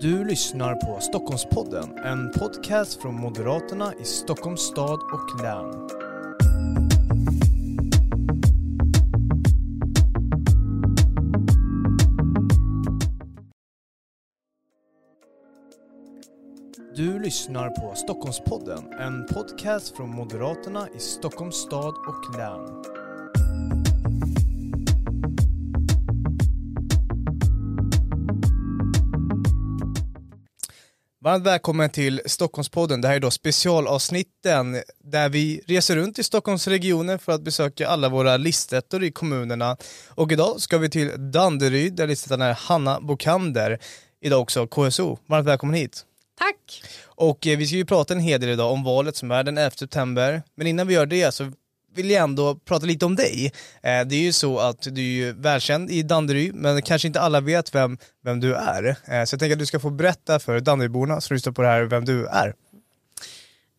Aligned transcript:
Du 0.00 0.24
lyssnar 0.24 0.74
på 0.74 1.00
Stockholmspodden, 1.00 1.98
en 1.98 2.30
podcast 2.32 3.02
från 3.02 3.14
Moderaterna 3.14 3.92
i 4.00 4.04
Stockholms 4.04 4.60
stad 4.60 5.00
och 5.12 5.42
län. 5.42 5.88
Du 16.96 17.18
lyssnar 17.18 17.70
på 17.70 17.94
Stockholmspodden, 17.94 18.92
en 18.92 19.26
podcast 19.26 19.96
från 19.96 20.10
Moderaterna 20.10 20.88
i 20.96 20.98
Stockholms 20.98 21.56
stad 21.56 21.94
och 21.94 22.36
län. 22.36 22.97
Varmt 31.28 31.46
välkommen 31.46 31.90
till 31.90 32.20
Stockholmspodden. 32.26 33.00
Det 33.00 33.08
här 33.08 33.14
är 33.14 33.20
då 33.20 33.30
specialavsnitten 33.30 34.76
där 35.04 35.28
vi 35.28 35.60
reser 35.66 35.96
runt 35.96 36.18
i 36.18 36.22
Stockholmsregionen 36.22 37.18
för 37.18 37.32
att 37.32 37.42
besöka 37.42 37.88
alla 37.88 38.08
våra 38.08 38.36
listettor 38.36 39.04
i 39.04 39.10
kommunerna. 39.10 39.76
Och 40.08 40.32
idag 40.32 40.60
ska 40.60 40.78
vi 40.78 40.90
till 40.90 41.30
Danderyd 41.32 41.92
där 41.92 42.06
listettan 42.06 42.42
är 42.42 42.52
Hanna 42.52 43.00
Bokander. 43.00 43.78
Idag 44.20 44.40
också 44.40 44.66
KSO. 44.66 45.18
Varmt 45.26 45.46
välkommen 45.46 45.74
hit. 45.74 46.04
Tack! 46.38 46.82
Och 47.04 47.46
eh, 47.46 47.58
vi 47.58 47.66
ska 47.66 47.76
ju 47.76 47.84
prata 47.84 48.14
en 48.14 48.20
hel 48.20 48.40
del 48.40 48.50
idag 48.50 48.72
om 48.72 48.84
valet 48.84 49.16
som 49.16 49.30
är 49.30 49.44
den 49.44 49.58
11 49.58 49.70
september. 49.70 50.42
Men 50.54 50.66
innan 50.66 50.86
vi 50.86 50.94
gör 50.94 51.06
det 51.06 51.34
så 51.34 51.52
vill 51.98 52.10
jag 52.10 52.22
ändå 52.22 52.54
prata 52.54 52.86
lite 52.86 53.06
om 53.06 53.16
dig. 53.16 53.52
Eh, 53.82 54.06
det 54.06 54.14
är 54.14 54.20
ju 54.20 54.32
så 54.32 54.58
att 54.58 54.82
du 54.82 55.00
är 55.00 55.26
ju 55.26 55.32
välkänd 55.32 55.90
i 55.90 56.02
Danderyd, 56.02 56.54
men 56.54 56.82
kanske 56.82 57.08
inte 57.08 57.20
alla 57.20 57.40
vet 57.40 57.74
vem, 57.74 57.98
vem 58.24 58.40
du 58.40 58.54
är. 58.54 58.84
Eh, 58.88 59.24
så 59.24 59.34
jag 59.34 59.40
tänker 59.40 59.52
att 59.52 59.58
du 59.58 59.66
ska 59.66 59.80
få 59.80 59.90
berätta 59.90 60.38
för 60.38 60.60
Danderydborna 60.60 61.20
som 61.20 61.34
lyssnar 61.34 61.52
på 61.52 61.62
det 61.62 61.68
här 61.68 61.82
vem 61.82 62.04
du 62.04 62.26
är. 62.26 62.54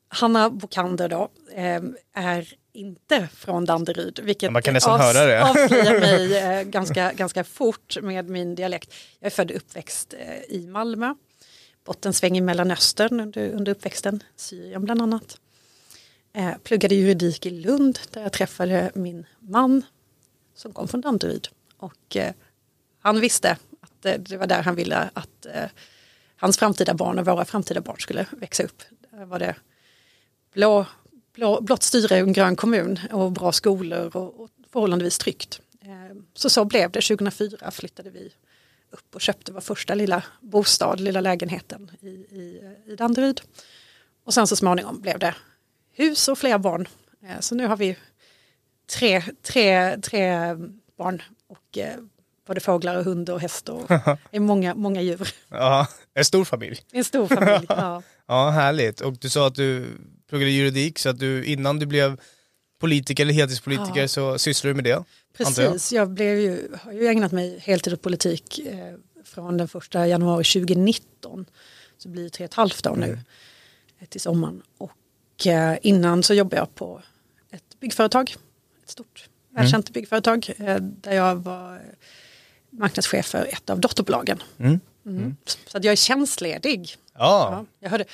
Hanna 0.07 0.49
Bokander 0.49 1.09
då 1.09 1.29
eh, 1.55 1.81
är 2.16 2.47
inte 2.73 3.27
från 3.35 3.66
Danderyd, 3.66 4.19
vilket 4.23 4.51
Man 4.51 4.61
kan 4.61 4.73
nästan 4.73 4.99
höra 4.99 5.25
det. 5.25 5.44
avslöjar 5.44 5.99
mig 5.99 6.66
ganska, 6.66 7.13
ganska 7.13 7.44
fort 7.44 7.97
med 8.01 8.29
min 8.29 8.55
dialekt. 8.55 8.94
Jag 9.19 9.27
är 9.27 9.35
född 9.35 9.51
och 9.51 9.57
uppväxt 9.57 10.13
i 10.49 10.67
Malmö, 10.67 11.16
bott 11.85 12.05
en 12.05 12.13
sväng 12.13 12.38
i 12.38 12.41
Mellanöstern 12.41 13.19
under, 13.19 13.49
under 13.49 13.72
uppväxten, 13.72 14.23
Syrien 14.35 14.85
bland 14.85 15.01
annat. 15.01 15.38
Eh, 16.39 16.57
pluggade 16.63 16.95
juridik 16.95 17.45
i 17.45 17.49
Lund 17.49 17.99
där 18.11 18.21
jag 18.21 18.33
träffade 18.33 18.91
min 18.95 19.25
man 19.39 19.85
som 20.55 20.73
kom 20.73 20.87
från 20.87 21.01
Danderyd. 21.01 21.47
Och 21.77 22.15
eh, 22.15 22.33
han 22.99 23.19
visste 23.19 23.57
att 23.81 24.05
eh, 24.05 24.13
det 24.19 24.37
var 24.37 24.47
där 24.47 24.61
han 24.61 24.75
ville 24.75 25.09
att 25.13 25.45
eh, 25.45 25.69
hans 26.35 26.57
framtida 26.57 26.93
barn 26.93 27.19
och 27.19 27.25
våra 27.25 27.45
framtida 27.45 27.81
barn 27.81 27.99
skulle 27.99 28.25
växa 28.31 28.63
upp. 28.63 28.83
Där 29.11 29.25
var 29.25 29.39
det 29.39 29.55
blå, 30.53 30.85
blå, 31.33 31.61
blått 31.61 31.83
styre 31.83 32.17
i 32.17 32.19
en 32.19 32.33
grön 32.33 32.55
kommun 32.55 32.99
och 33.11 33.31
bra 33.31 33.51
skolor 33.51 34.15
och, 34.17 34.41
och 34.41 34.49
förhållandevis 34.73 35.17
tryggt. 35.17 35.61
Eh, 35.81 36.17
så 36.33 36.49
så 36.49 36.65
blev 36.65 36.91
det. 36.91 37.01
2004 37.01 37.71
flyttade 37.71 38.09
vi 38.09 38.31
upp 38.91 39.15
och 39.15 39.21
köpte 39.21 39.51
vår 39.51 39.61
första 39.61 39.95
lilla 39.95 40.23
bostad, 40.41 40.99
lilla 40.99 41.21
lägenheten 41.21 41.91
i, 42.01 42.07
i, 42.09 42.75
i 42.85 42.95
Danderyd. 42.95 43.41
Och 44.23 44.33
sen 44.33 44.47
så 44.47 44.55
småningom 44.55 45.01
blev 45.01 45.19
det 45.19 45.35
hus 46.00 46.28
och 46.28 46.38
fler 46.38 46.58
barn. 46.58 46.88
Eh, 47.23 47.39
Så 47.39 47.55
nu 47.55 47.67
har 47.67 47.78
vi 47.78 47.97
tre, 48.89 49.23
tre, 49.42 49.97
tre 50.02 50.56
barn 50.97 51.22
och 51.47 51.78
eh, 51.78 51.95
både 52.47 52.59
fåglar 52.59 52.95
och 52.95 53.03
hund 53.03 53.30
och 53.30 53.39
häst 53.41 53.69
och 53.69 53.91
är 54.31 54.39
många, 54.39 54.75
många 54.75 55.02
djur. 55.02 55.30
Ja, 55.50 55.88
en 56.14 56.25
stor 56.25 56.45
familj. 56.45 56.80
En 56.91 57.03
stor 57.03 57.28
familj. 57.28 57.66
Ja. 57.69 58.02
Ja, 58.28 58.50
härligt. 58.50 59.02
Och 59.02 59.14
du 59.17 59.30
sa 59.30 59.47
att 59.47 59.56
du 59.56 59.86
pluggade 60.30 60.52
juridik, 60.52 61.00
så 61.00 61.09
att 61.09 61.19
du 61.19 61.46
innan 61.46 61.79
du 61.79 61.85
blev 61.85 62.19
politiker 62.79 63.23
eller 63.23 63.34
heltidspolitiker 63.34 64.02
Ja. 64.02 64.07
så 64.07 64.38
sysslade 64.38 64.72
du 64.73 64.75
med 64.75 64.84
det. 64.84 64.94
antar 64.94 65.62
jag. 65.63 65.72
Precis, 65.72 65.94
jag 65.94 66.09
blev 66.09 66.40
ju, 66.40 66.75
har 66.81 66.91
ju 66.94 67.07
ägnat 67.07 67.31
mig 67.31 67.59
heltid 67.59 67.94
åt 67.94 68.02
politik 68.02 68.59
eh, 68.59 68.94
från 69.25 69.57
den 69.57 69.68
första 69.68 70.07
januari 70.07 70.44
2019. 70.44 71.46
Så 71.97 72.07
det 72.07 72.12
blir 72.12 72.29
tre 72.29 72.46
och 72.46 72.50
ett 72.50 72.53
halvt 72.56 72.88
år 72.88 72.96
nu 72.96 73.19
eh, 74.00 74.07
till 74.07 74.22
sommaren. 74.22 74.62
Och 74.78 74.91
eh, 75.47 75.77
innan 75.81 76.23
så 76.23 76.33
jobbade 76.33 76.55
jag 76.55 76.75
på 76.75 77.01
ett 77.51 77.79
byggföretag, 77.79 78.35
ett 78.83 78.89
stort 78.89 79.29
välkänt 79.50 79.89
byggföretag 79.89 80.50
eh, 80.57 80.75
där 80.75 81.13
jag 81.13 81.35
var 81.35 81.81
marknadschef 82.69 83.25
för 83.25 83.45
ett 83.45 83.69
av 83.69 83.79
dotterbolagen. 83.79 84.44
Mm. 84.59 84.79
Mm. 85.05 85.35
Så 85.66 85.78
att 85.78 85.83
jag 85.83 85.91
är 85.91 85.95
tjänstledig. 85.95 86.95
Ja, 87.13 87.49
Ja, 87.51 87.66
jag 87.79 87.89
hörde, 87.89 88.05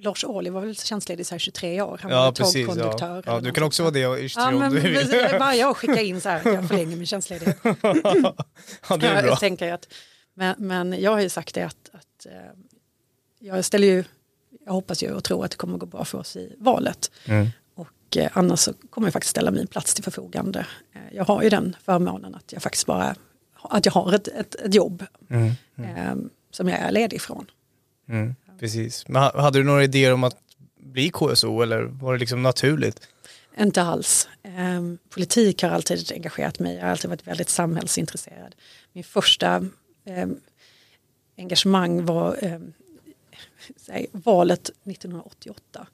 Lars 0.00 0.24
Ohly 0.24 0.50
var 0.50 0.60
väl 0.60 0.76
tjänstledig 0.76 1.26
så 1.26 1.34
här 1.34 1.38
23 1.38 1.80
år. 1.82 2.00
Han 2.02 2.10
ja 2.10 2.24
var 2.24 2.32
precis. 2.32 2.68
Ja. 2.68 2.74
tågkonduktör. 2.74 3.22
Ja, 3.26 3.32
eller 3.32 3.48
du 3.48 3.52
kan 3.52 3.64
också 3.64 3.82
vara 3.82 3.92
det 3.92 4.20
i 4.20 4.28
23 4.28 4.42
Ja, 4.42 4.66
om 4.66 4.74
du 4.74 4.80
vill. 4.80 5.38
varje 5.38 5.66
år 5.66 5.74
skicka 5.74 6.00
in 6.00 6.20
så 6.20 6.28
här, 6.28 6.42
jag 6.44 6.68
förlänger 6.68 6.96
min 6.96 7.06
tjänstledighet. 7.06 7.58
ja, 7.62 7.76
det 8.96 9.06
är 9.06 9.22
bra. 9.22 9.26
Jag 9.26 9.40
tänker 9.40 9.72
att, 9.72 9.88
men, 10.34 10.54
men 10.58 11.00
jag 11.00 11.10
har 11.10 11.20
ju 11.20 11.28
sagt 11.28 11.54
det 11.54 11.62
att, 11.62 11.90
att 11.92 12.26
eh, 12.26 12.32
jag 13.38 13.64
ställer 13.64 13.86
ju, 13.88 14.04
jag 14.66 14.72
hoppas 14.72 15.02
ju 15.02 15.10
och 15.12 15.24
tror 15.24 15.44
att 15.44 15.50
det 15.50 15.56
kommer 15.56 15.78
gå 15.78 15.86
bra 15.86 16.04
för 16.04 16.18
oss 16.18 16.36
i 16.36 16.56
valet. 16.58 17.10
Mm. 17.26 17.46
Och 17.74 18.16
eh, 18.16 18.30
annars 18.32 18.58
så 18.60 18.72
kommer 18.90 19.06
jag 19.08 19.12
faktiskt 19.12 19.30
ställa 19.30 19.50
min 19.50 19.66
plats 19.66 19.94
till 19.94 20.04
förfogande. 20.04 20.66
Eh, 20.94 21.16
jag 21.16 21.24
har 21.24 21.42
ju 21.42 21.48
den 21.50 21.76
förmånen 21.84 22.34
att 22.34 22.52
jag 22.52 22.62
faktiskt 22.62 22.86
bara, 22.86 23.14
att 23.62 23.86
jag 23.86 23.92
har 23.92 24.12
ett, 24.12 24.28
ett, 24.28 24.54
ett 24.54 24.74
jobb 24.74 25.04
Mm. 25.30 25.50
eh, 25.78 26.14
som 26.50 26.68
jag 26.68 26.78
är 26.78 26.92
ledig 26.92 27.20
från. 27.20 27.50
Mm. 28.08 28.34
Precis. 28.60 29.08
Men 29.08 29.22
ha- 29.22 29.40
hade 29.40 29.58
du 29.58 29.64
några 29.64 29.84
idéer 29.84 30.12
om 30.12 30.24
att 30.24 30.36
bli 30.80 31.10
KSO 31.10 31.62
eller 31.62 31.82
var 31.82 32.12
det 32.12 32.18
liksom 32.18 32.42
naturligt? 32.42 33.08
Inte 33.58 33.82
alls. 33.82 34.28
Ehm, 34.42 34.98
politik 35.10 35.62
har 35.62 35.70
alltid 35.70 36.12
engagerat 36.14 36.58
mig. 36.58 36.74
Jag 36.74 36.82
har 36.82 36.88
alltid 36.90 37.10
varit 37.10 37.26
väldigt 37.26 37.48
samhällsintresserad. 37.48 38.54
Min 38.92 39.04
första 39.04 39.66
ehm, 40.06 40.40
engagemang 41.38 42.04
var 42.04 42.36
säg, 43.76 44.06
valet 44.12 44.70
1988. 44.84 45.86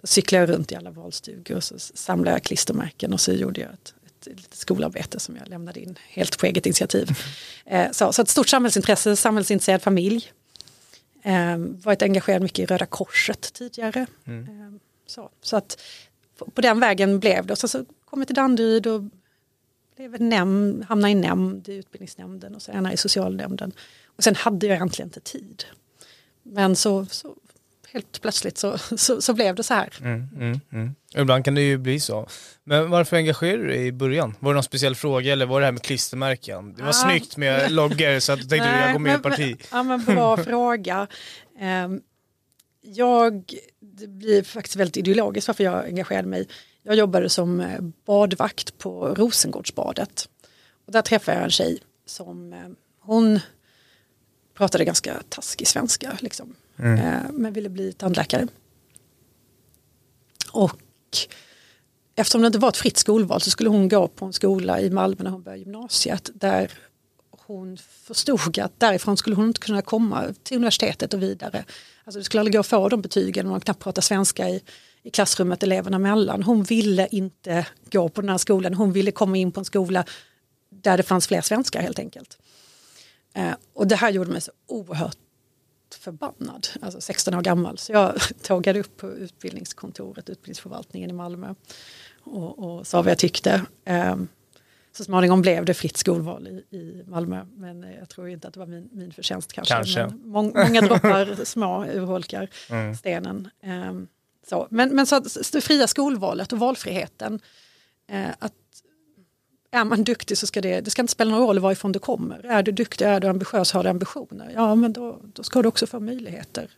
Då 0.00 0.06
cyklade 0.06 0.42
jag 0.42 0.54
runt 0.54 0.72
i 0.72 0.76
alla 0.76 0.90
valstugor 0.90 1.56
och 1.56 1.64
så 1.64 1.78
samlade 1.78 2.36
jag 2.36 2.42
klistermärken 2.42 3.12
och 3.12 3.20
så 3.20 3.32
gjorde 3.32 3.60
jag 3.60 3.72
ett, 3.72 3.94
ett 4.06 4.26
litet 4.26 4.54
skolarbete 4.54 5.20
som 5.20 5.36
jag 5.36 5.48
lämnade 5.48 5.80
in 5.80 5.98
helt 6.08 6.38
på 6.38 6.46
eget 6.46 6.66
initiativ. 6.66 7.08
Eh, 7.70 7.90
så, 7.92 8.12
så 8.12 8.22
ett 8.22 8.28
stort 8.28 8.48
samhällsintresse, 8.48 9.16
samhällsintresserad 9.16 9.82
familj. 9.82 10.32
Um, 11.24 11.80
varit 11.80 12.02
engagerad 12.02 12.42
mycket 12.42 12.58
i 12.58 12.66
Röda 12.66 12.86
Korset 12.86 13.52
tidigare. 13.52 14.06
Ehm, 14.26 14.80
så, 15.06 15.30
så 15.42 15.56
att 15.56 15.80
på, 16.54 16.60
den 16.60 16.80
vägen 16.80 17.20
blev 17.20 17.46
det. 17.46 17.52
Och 17.52 17.58
sen 17.58 17.68
så 17.68 17.84
kom 18.04 18.20
jag 18.20 18.26
till 18.26 18.36
Danderyd 18.36 18.86
och 18.86 19.02
blev 19.96 20.20
nämnd, 20.20 20.84
hamnade 20.84 21.12
i 21.12 21.14
nämnd 21.14 21.68
i 21.68 21.74
utbildningsnämnden 21.74 22.54
och 22.54 22.62
senare 22.62 22.94
i 22.94 22.96
socialnämnden. 22.96 23.72
Och 24.06 24.24
sen 24.24 24.34
hade 24.34 24.66
jag 24.66 24.74
egentligen 24.74 25.08
inte 25.08 25.20
tid. 25.20 25.64
Men 26.52 26.76
så, 26.76 27.06
så 27.06 27.34
helt 27.92 28.20
plötsligt 28.22 28.58
så, 28.58 28.78
så, 28.78 29.20
så 29.22 29.32
blev 29.34 29.54
det 29.54 29.62
så 29.62 29.74
här. 29.74 29.88
Mm, 30.00 30.28
mm, 30.36 30.60
mm. 30.72 30.94
Ibland 31.16 31.44
kan 31.44 31.54
det 31.54 31.60
ju 31.60 31.78
bli 31.78 32.00
så. 32.00 32.28
Men 32.64 32.90
varför 32.90 33.16
engagerade 33.16 33.62
du 33.62 33.68
dig 33.68 33.86
i 33.86 33.92
början? 33.92 34.34
Var 34.40 34.50
det 34.50 34.54
någon 34.54 34.62
speciell 34.62 34.94
fråga 34.94 35.32
eller 35.32 35.46
var 35.46 35.60
det 35.60 35.66
här 35.66 35.72
med 35.72 35.82
klistermärken? 35.82 36.74
Det 36.74 36.82
var 36.82 36.88
Ah. 36.88 36.92
snyggt 36.92 37.36
med 37.36 37.72
loggor 37.72 38.20
så 38.20 38.32
att 38.32 38.38
du 38.40 38.46
tänkte 38.48 38.70
du 38.72 38.76
jag 38.78 38.92
går 38.92 38.98
med 38.98 39.10
i 39.10 39.12
men- 39.12 39.22
parti. 39.22 39.56
Men, 39.58 39.66
ja, 39.78 39.82
men 39.82 40.04
bra 40.04 40.36
fråga. 40.44 41.06
Ehm, 41.60 42.00
jag, 42.80 43.54
det 43.80 44.06
blir 44.08 44.42
faktiskt 44.42 44.76
väldigt 44.76 44.96
ideologiskt 44.96 45.48
varför 45.48 45.64
jag 45.64 45.84
engagerade 45.84 46.28
mig. 46.28 46.48
Jag 46.82 46.96
jobbade 46.96 47.28
som 47.28 47.60
eh, 47.60 47.80
badvakt 48.06 48.78
på 48.78 49.14
Rosengårdsbadet. 49.14 50.28
Och 50.86 50.92
där 50.92 51.02
träffade 51.02 51.36
jag 51.36 51.44
en 51.44 51.50
tjej 51.50 51.78
som, 52.06 52.52
eh, 52.52 52.58
hon 53.00 53.40
pratade 54.58 54.84
ganska 54.84 55.22
taskig 55.28 55.68
svenska 55.68 56.18
liksom. 56.20 56.54
Eh, 56.76 57.30
men 57.32 57.52
ville 57.52 57.68
bli 57.68 57.92
tandläkare. 57.92 58.46
Och 60.52 60.78
eftersom 62.14 62.40
det 62.40 62.46
inte 62.46 62.58
var 62.58 62.68
ett 62.68 62.76
fritt 62.76 62.96
skolval 62.96 63.40
så 63.40 63.50
skulle 63.50 63.70
hon 63.70 63.88
gå 63.88 64.08
på 64.08 64.24
en 64.24 64.32
skola 64.32 64.80
i 64.80 64.90
Malmö 64.90 65.24
när 65.24 65.30
hon 65.30 65.42
började 65.42 65.62
gymnasiet 65.62 66.30
där 66.34 66.72
hon 67.30 67.78
förstod 68.02 68.58
att 68.58 68.80
därifrån 68.80 69.16
skulle 69.16 69.36
hon 69.36 69.46
inte 69.46 69.60
kunna 69.60 69.82
komma 69.82 70.34
till 70.42 70.56
universitetet 70.56 71.14
och 71.14 71.22
vidare. 71.22 71.64
Alltså 72.04 72.18
det 72.18 72.24
skulle 72.24 72.40
aldrig 72.40 72.54
gå 72.54 72.60
att 72.60 72.66
få 72.66 72.88
de 72.88 73.00
betygen 73.00 73.46
om 73.46 73.50
man 73.50 73.60
knappt 73.60 73.82
pratar 73.82 74.02
svenska 74.02 74.48
i, 74.48 74.62
i 75.02 75.10
klassrummet 75.10 75.62
eleverna 75.62 75.96
emellan. 75.96 76.42
Hon 76.42 76.62
ville 76.62 77.08
inte 77.10 77.66
gå 77.90 78.08
på 78.08 78.20
den 78.20 78.30
här 78.30 78.38
skolan, 78.38 78.74
hon 78.74 78.92
ville 78.92 79.10
komma 79.10 79.36
in 79.36 79.52
på 79.52 79.60
en 79.60 79.64
skola 79.64 80.04
där 80.70 80.96
det 80.96 81.02
fanns 81.02 81.26
fler 81.26 81.40
svenskar 81.40 81.82
helt 81.82 81.98
enkelt. 81.98 82.38
Eh, 83.38 83.54
och 83.72 83.86
det 83.86 83.96
här 83.96 84.10
gjorde 84.10 84.30
mig 84.30 84.40
så 84.40 84.52
oerhört 84.66 85.16
förbannad, 85.98 86.68
alltså 86.82 87.00
16 87.00 87.34
år 87.34 87.42
gammal. 87.42 87.78
Så 87.78 87.92
jag 87.92 88.14
tågade 88.42 88.80
upp 88.80 88.96
på 88.96 89.10
utbildningskontoret, 89.10 90.30
utbildningsförvaltningen 90.30 91.10
i 91.10 91.12
Malmö 91.12 91.54
och, 92.20 92.58
och 92.58 92.86
sa 92.86 93.02
vad 93.02 93.10
jag 93.10 93.18
tyckte. 93.18 93.62
Ehm, 93.84 94.28
så 94.92 95.04
småningom 95.04 95.42
blev 95.42 95.64
det 95.64 95.74
fritt 95.74 95.96
skolval 95.96 96.48
i, 96.48 96.76
i 96.76 97.04
Malmö. 97.06 97.44
Men 97.56 97.84
eh, 97.84 97.94
jag 97.98 98.08
tror 98.08 98.28
inte 98.28 98.48
att 98.48 98.54
det 98.54 98.60
var 98.60 98.66
min, 98.66 98.88
min 98.92 99.12
förtjänst 99.12 99.52
kanske. 99.52 99.74
Kanske. 99.74 100.06
Mång, 100.24 100.52
många 100.54 100.80
droppar 100.80 101.44
små 101.44 101.84
urholkar 101.84 102.48
Mm. 102.70 102.94
stenen. 102.94 103.48
Ehm, 103.62 104.08
så. 104.48 104.66
Men, 104.70 104.96
men 104.96 105.06
så 105.06 105.16
att 105.16 105.52
det 105.52 105.60
fria 105.60 105.86
skolvalet 105.86 106.52
och 106.52 106.58
valfriheten. 106.58 107.40
Eh, 108.10 108.30
att 108.38 108.52
är 109.70 109.84
man 109.84 110.04
duktig 110.04 110.38
så 110.38 110.46
ska 110.46 110.60
det, 110.60 110.80
det 110.80 110.90
ska 110.90 111.02
inte 111.02 111.12
spela 111.12 111.30
någon 111.30 111.40
roll 111.40 111.58
varifrån 111.58 111.92
du 111.92 111.98
kommer. 111.98 112.46
Är 112.46 112.62
du 112.62 112.72
duktig, 112.72 113.04
är 113.04 113.20
du 113.20 113.26
ambitiös, 113.28 113.72
har 113.72 113.82
du 113.82 113.88
ambitioner, 113.88 114.50
ja 114.54 114.74
men 114.74 114.92
då, 114.92 115.20
då 115.34 115.42
ska 115.42 115.62
du 115.62 115.68
också 115.68 115.86
få 115.86 116.00
möjligheter. 116.00 116.70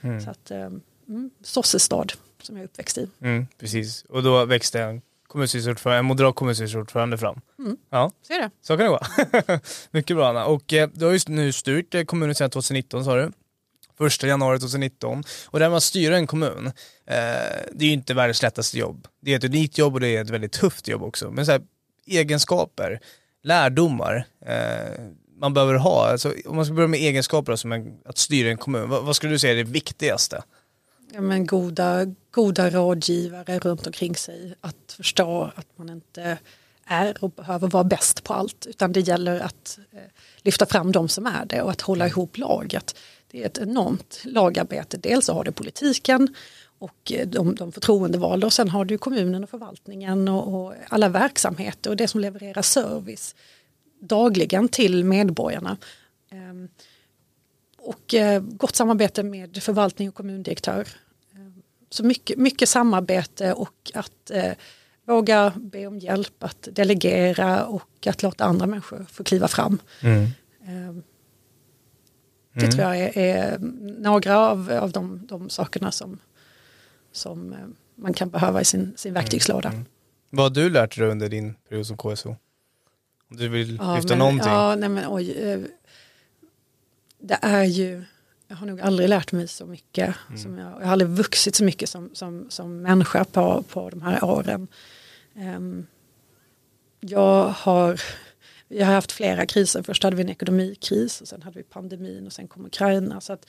Mm. 0.00 0.20
Så 0.20 0.30
att, 0.30 0.50
eh, 0.50 0.58
mm, 1.08 1.30
Sossestad 1.42 2.12
som 2.42 2.56
jag 2.56 2.62
är 2.62 2.68
uppväxt 2.68 2.98
i. 2.98 3.08
Mm, 3.20 3.46
precis, 3.58 4.04
och 4.08 4.22
då 4.22 4.44
växte 4.44 4.82
en, 4.82 5.02
kommunstyrelseordförande, 5.26 5.98
en 5.98 6.04
moderat 6.04 6.34
kommunstyrelseordförande 6.34 7.18
fram. 7.18 7.40
Mm. 7.58 7.76
Ja, 7.90 8.10
Så 8.22 8.32
är 8.32 8.40
det. 8.40 8.50
så 8.62 8.76
kan 8.76 8.84
det 8.84 8.90
vara. 8.90 9.60
Mycket 9.90 10.16
bra 10.16 10.28
Anna. 10.28 10.44
Och 10.44 10.72
eh, 10.72 10.88
du 10.94 11.04
har 11.04 11.12
just 11.12 11.28
nu 11.28 11.52
styrt 11.52 11.94
eh, 11.94 12.04
kommunen 12.04 12.34
sedan 12.34 12.50
2019 12.50 13.04
sa 13.04 13.16
du. 13.16 13.32
Första 13.98 14.26
januari 14.26 14.58
2019. 14.58 15.22
Och 15.46 15.58
det 15.58 15.64
här 15.64 15.70
med 15.70 15.76
att 15.76 15.82
styra 15.82 16.16
en 16.16 16.26
kommun, 16.26 16.66
eh, 16.66 16.72
det 17.72 17.84
är 17.84 17.86
ju 17.86 17.92
inte 17.92 18.14
världens 18.14 18.42
lättaste 18.42 18.78
jobb. 18.78 19.06
Det 19.20 19.32
är 19.32 19.36
ett 19.36 19.44
unikt 19.44 19.78
jobb 19.78 19.94
och 19.94 20.00
det 20.00 20.16
är 20.16 20.22
ett 20.22 20.30
väldigt 20.30 20.52
tufft 20.52 20.88
jobb 20.88 21.02
också. 21.02 21.30
Men 21.30 21.46
så 21.46 21.52
här, 21.52 21.62
egenskaper, 22.08 23.00
lärdomar 23.42 24.26
eh, 24.46 25.04
man 25.40 25.54
behöver 25.54 25.74
ha. 25.74 26.10
Alltså, 26.10 26.34
om 26.46 26.56
man 26.56 26.64
ska 26.64 26.74
börja 26.74 26.88
med 26.88 27.00
egenskaper 27.00 27.56
som 27.56 27.72
en, 27.72 27.98
att 28.04 28.18
styra 28.18 28.50
en 28.50 28.58
kommun, 28.58 28.88
vad, 28.88 29.04
vad 29.04 29.16
skulle 29.16 29.32
du 29.32 29.38
säga 29.38 29.52
är 29.52 29.56
det 29.56 29.70
viktigaste? 29.70 30.42
Ja, 31.12 31.20
men 31.20 31.46
goda, 31.46 32.06
goda 32.30 32.70
rådgivare 32.70 33.58
runt 33.58 33.86
omkring 33.86 34.16
sig. 34.16 34.54
Att 34.60 34.94
förstå 34.96 35.52
att 35.54 35.66
man 35.76 35.88
inte 35.88 36.38
är 36.84 37.24
och 37.24 37.30
behöver 37.30 37.68
vara 37.68 37.84
bäst 37.84 38.24
på 38.24 38.34
allt. 38.34 38.66
Utan 38.66 38.92
det 38.92 39.00
gäller 39.00 39.40
att 39.40 39.78
eh, 39.92 39.98
lyfta 40.42 40.66
fram 40.66 40.92
de 40.92 41.08
som 41.08 41.26
är 41.26 41.44
det 41.44 41.62
och 41.62 41.70
att 41.70 41.80
hålla 41.80 42.06
ihop 42.06 42.38
laget. 42.38 42.96
Det 43.30 43.42
är 43.42 43.46
ett 43.46 43.58
enormt 43.58 44.20
lagarbete. 44.24 44.96
Dels 44.96 45.24
så 45.24 45.32
har 45.32 45.44
du 45.44 45.52
politiken 45.52 46.34
och 46.78 47.12
eh, 47.12 47.28
de, 47.28 47.54
de 47.54 47.72
förtroendevalda 47.72 48.46
och 48.46 48.52
sen 48.52 48.68
har 48.68 48.84
du 48.84 48.98
kommunen 48.98 49.42
och 49.44 49.50
förvaltningen 49.50 50.28
och, 50.28 50.54
och 50.66 50.74
alla 50.88 51.08
verksamheter 51.08 51.90
och 51.90 51.96
det 51.96 52.08
som 52.08 52.20
levererar 52.20 52.62
service 52.62 53.34
dagligen 54.00 54.68
till 54.68 55.04
medborgarna. 55.04 55.76
Ehm, 56.30 56.68
och 57.78 58.14
eh, 58.14 58.42
gott 58.42 58.76
samarbete 58.76 59.22
med 59.22 59.62
förvaltning 59.62 60.08
och 60.08 60.14
kommundirektör. 60.14 60.80
Eh, 61.32 61.38
Så 61.90 62.04
mycket, 62.04 62.38
mycket 62.38 62.68
samarbete 62.68 63.52
och 63.52 63.90
att 63.94 64.30
eh, 64.30 64.52
våga 65.04 65.52
be 65.56 65.86
om 65.86 65.98
hjälp, 65.98 66.42
att 66.44 66.68
delegera 66.72 67.64
och 67.66 68.06
att 68.06 68.22
låta 68.22 68.44
andra 68.44 68.66
människor 68.66 69.06
få 69.10 69.24
kliva 69.24 69.48
fram. 69.48 69.78
Eh, 70.66 70.94
Det 72.52 72.64
Mm. 72.64 72.70
tror 72.70 72.84
jag 72.84 72.98
är, 72.98 73.18
är 73.18 73.58
några 74.00 74.38
av, 74.38 74.70
av 74.72 74.90
de, 74.92 75.26
de 75.26 75.50
sakerna 75.50 75.92
som, 75.92 76.18
som 77.18 77.52
eh, 77.52 77.58
man 77.94 78.12
kan 78.14 78.30
behöva 78.30 78.60
i 78.60 78.64
sin, 78.64 78.92
sin 78.96 79.14
verktygslåda. 79.14 79.68
Mm. 79.68 79.84
Vad 80.30 80.44
har 80.44 80.50
du 80.50 80.70
lärt 80.70 80.96
dig 80.98 81.06
under 81.08 81.28
din 81.28 81.54
period 81.68 81.86
som 81.86 81.96
KSO? 81.96 82.36
Om 83.30 83.36
du 83.36 83.48
vill 83.48 83.76
Ja, 83.80 83.94
lyfta 83.96 84.08
men, 84.12 84.18
någonting? 84.18 84.52
Ja, 84.52 84.74
nej 84.76 84.88
men 84.88 85.04
oj. 85.08 85.30
eh, 85.30 85.60
Det 87.18 87.38
är 87.42 87.64
ju, 87.64 88.04
jag 88.48 88.56
har 88.56 88.66
nog 88.66 88.80
aldrig 88.80 89.08
lärt 89.08 89.32
mig 89.32 89.48
så 89.48 89.66
mycket. 89.66 90.14
Mm. 90.28 90.38
Som 90.40 90.58
jag, 90.58 90.72
jag 90.80 90.86
har 90.86 90.92
aldrig 90.92 91.10
vuxit 91.10 91.54
så 91.54 91.64
mycket 91.64 91.88
som, 91.88 92.10
som, 92.12 92.46
som 92.50 92.82
människa 92.82 93.24
på, 93.24 93.62
på 93.68 93.90
de 93.90 94.02
här 94.02 94.24
åren. 94.24 94.68
Ehm, 95.36 95.86
jag 97.00 97.44
har, 97.48 98.00
vi 98.68 98.82
har 98.82 98.92
haft 98.94 99.12
flera 99.12 99.46
kriser. 99.46 99.82
Först 99.82 100.02
hade 100.02 100.16
vi 100.16 100.22
en 100.22 100.28
ekonomikris 100.28 101.20
och 101.20 101.28
sen 101.28 101.42
hade 101.42 101.58
vi 101.58 101.62
pandemin 101.64 102.26
och 102.26 102.32
sen 102.32 102.48
kom 102.48 102.66
Ukraina. 102.66 103.20
Så 103.20 103.32
att 103.32 103.46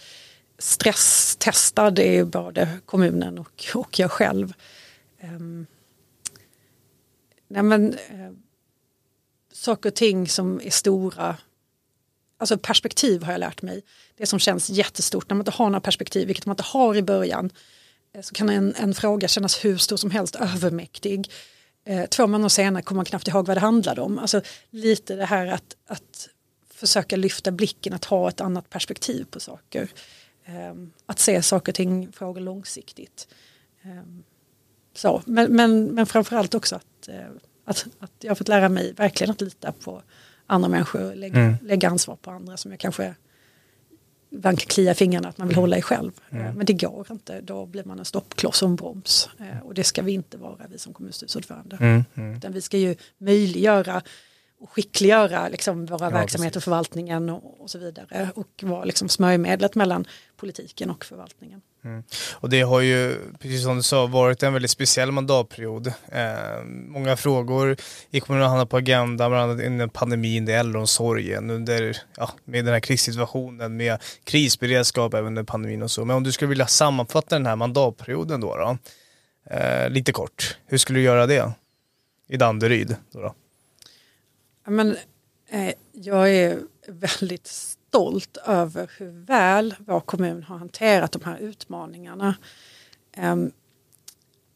stresstestad 0.59 1.99
är 1.99 2.23
både 2.23 2.79
kommunen 2.85 3.39
och, 3.39 3.65
och 3.75 3.99
jag 3.99 4.11
själv. 4.11 4.53
Ehm, 5.19 5.65
nej 7.47 7.63
men, 7.63 7.93
eh, 7.93 8.31
saker 9.53 9.89
och 9.89 9.95
ting 9.95 10.27
som 10.27 10.61
är 10.63 10.69
stora. 10.69 11.37
Alltså 12.37 12.57
perspektiv 12.57 13.23
har 13.23 13.31
jag 13.31 13.39
lärt 13.39 13.61
mig. 13.61 13.83
Det 14.17 14.25
som 14.25 14.39
känns 14.39 14.69
jättestort 14.69 15.29
när 15.29 15.35
man 15.35 15.41
inte 15.41 15.51
har 15.51 15.65
några 15.65 15.81
perspektiv, 15.81 16.27
vilket 16.27 16.45
man 16.45 16.53
inte 16.53 16.63
har 16.63 16.95
i 16.95 17.01
början. 17.01 17.49
eh, 18.13 18.21
Så 18.21 18.33
kan 18.33 18.49
en, 18.49 18.75
en 18.75 18.93
fråga 18.93 19.27
kännas 19.27 19.65
hur 19.65 19.77
stor 19.77 19.97
som 19.97 20.11
helst, 20.11 20.35
övermäktig. 20.35 21.31
Eh, 21.85 22.05
två 22.05 22.27
månader 22.27 22.49
senare 22.49 22.83
kommer 22.83 22.97
man 22.97 23.05
knappt 23.05 23.27
ihåg 23.27 23.47
vad 23.47 23.57
det 23.57 23.61
handlade 23.61 24.01
om. 24.01 24.19
Alltså 24.19 24.41
lite 24.69 25.15
det 25.15 25.25
här 25.25 25.47
att, 25.47 25.75
att 25.87 26.29
försöka 26.73 27.15
lyfta 27.15 27.51
blicken, 27.51 27.93
att 27.93 28.05
ha 28.05 28.29
ett 28.29 28.41
annat 28.41 28.69
perspektiv 28.69 29.25
på 29.31 29.39
saker. 29.39 29.89
Eh, 30.49 30.73
att 31.05 31.19
se 31.19 31.41
saker 31.41 31.71
och 31.71 31.75
ting, 31.75 32.11
frågor 32.11 32.41
långsiktigt. 32.41 33.27
Eh, 33.81 34.03
så. 34.93 35.21
Men, 35.25 35.55
men, 35.55 35.85
men 35.85 36.05
framförallt 36.05 36.53
också 36.55 36.75
att, 36.75 37.07
eh, 37.07 37.19
att, 37.65 37.87
att 37.99 38.11
jag 38.19 38.29
har 38.29 38.35
fått 38.35 38.47
lära 38.47 38.69
mig 38.69 38.93
verkligen 38.93 39.31
att 39.31 39.41
lita 39.41 39.71
på 39.71 40.01
andra 40.45 40.69
människor, 40.69 41.15
lägga, 41.15 41.39
Mm. 41.39 41.55
lägga 41.61 41.89
ansvar 41.89 42.15
på 42.15 42.31
andra 42.31 42.57
som 42.57 42.71
jag 42.71 42.79
kanske 42.79 43.15
ibland 44.31 44.59
kan 44.59 44.67
klia 44.67 44.93
fingrarna 44.93 45.29
att 45.29 45.37
man 45.37 45.47
vill 45.47 45.57
hålla 45.57 45.77
i 45.77 45.81
själv. 45.81 46.11
Mm. 46.29 46.45
Eh, 46.45 46.53
Men 46.53 46.65
det 46.65 46.73
går 46.73 47.07
inte, 47.11 47.41
då 47.41 47.65
blir 47.65 47.83
man 47.83 47.99
en 47.99 48.05
stoppkloss 48.05 48.61
och 48.61 48.69
en 48.69 48.75
broms. 48.75 49.29
Eh, 49.39 49.59
Och 49.63 49.73
det 49.73 49.83
ska 49.83 50.01
vi 50.01 50.11
inte 50.11 50.37
vara, 50.37 50.67
vi 50.71 50.77
som 50.77 50.93
kommunstyrelseordförande. 50.93 51.77
Mm, 51.79 52.03
mm. 52.15 52.37
Utan 52.37 52.51
vi 52.53 52.61
ska 52.61 52.77
ju 52.77 52.95
möjliggöra 53.17 54.01
skickliggöra 54.67 55.47
liksom 55.47 55.85
våra 55.85 56.05
Ja, 56.05 56.09
verksamheter, 56.09 56.53
precis. 56.53 56.63
förvaltningen 56.63 57.29
och, 57.29 57.61
och 57.61 57.69
så 57.69 57.77
vidare. 57.77 58.31
Och 58.35 58.47
vara 58.61 58.83
liksom 58.83 59.09
smörjmedlet 59.09 59.75
mellan 59.75 60.07
politiken 60.37 60.89
och 60.89 61.05
förvaltningen. 61.05 61.61
Och 62.33 62.49
det 62.49 62.61
har 62.61 62.81
ju, 62.81 63.15
precis 63.39 63.63
som 63.63 63.75
du 63.75 63.83
sa, 63.83 64.05
varit 64.05 64.43
en 64.43 64.53
väldigt 64.53 64.71
speciell 64.71 65.11
mandatperiod. 65.11 65.87
Eh, 65.87 66.63
många 66.65 67.17
frågor 67.17 67.77
i 68.09 68.19
kommunen 68.19 68.43
har 68.43 68.49
hamnat 68.49 68.69
på 68.69 68.77
agendan, 68.77 69.31
bland 69.31 69.51
annat 69.51 69.65
under 69.65 69.87
pandemin, 69.87 70.45
det 70.45 70.53
äldreomsorgen, 70.53 71.49
under, 71.49 71.97
ja, 72.17 72.29
med 72.45 72.65
den 72.65 72.73
här 72.73 72.79
krissituationen, 72.79 73.77
med 73.77 74.03
krisberedskap 74.23 75.13
även 75.13 75.27
under 75.27 75.43
pandemin 75.43 75.83
och 75.83 75.91
så. 75.91 76.05
Men 76.05 76.15
om 76.15 76.23
du 76.23 76.31
skulle 76.31 76.49
vilja 76.49 76.67
sammanfatta 76.67 77.35
den 77.35 77.45
här 77.45 77.55
mandatperioden 77.55 78.41
då, 78.41 78.55
då 78.57 78.77
eh, 79.55 79.89
lite 79.89 80.11
kort, 80.11 80.57
hur 80.65 80.77
skulle 80.77 80.99
du 80.99 81.03
göra 81.03 81.27
det? 81.27 81.51
I 82.27 82.37
Danderyd 82.37 82.95
då? 83.11 83.21
då? 83.21 83.33
Men, 84.69 84.97
eh, 85.49 85.73
jag 85.91 86.35
är 86.35 86.59
väldigt 86.87 87.47
stolt 87.47 88.37
över 88.45 88.91
hur 88.97 89.25
väl 89.25 89.75
vår 89.79 89.99
kommun 89.99 90.43
har 90.43 90.57
hanterat 90.57 91.11
de 91.11 91.23
här 91.23 91.37
utmaningarna. 91.37 92.35
Ehm, 93.17 93.51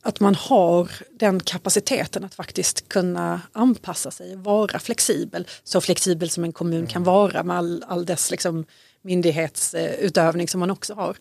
att 0.01 0.19
man 0.19 0.35
har 0.35 0.91
den 1.11 1.39
kapaciteten 1.39 2.23
att 2.23 2.35
faktiskt 2.35 2.89
kunna 2.89 3.41
anpassa 3.51 4.11
sig, 4.11 4.35
vara 4.35 4.79
flexibel, 4.79 5.47
så 5.63 5.81
flexibel 5.81 6.29
som 6.29 6.43
en 6.43 6.53
kommun 6.53 6.87
kan 6.87 7.03
vara 7.03 7.43
med 7.43 7.57
all, 7.57 7.83
all 7.87 8.05
dess 8.05 8.31
liksom, 8.31 8.65
myndighetsutövning 9.01 10.47
som 10.47 10.59
man 10.59 10.71
också 10.71 10.93
har. 10.93 11.17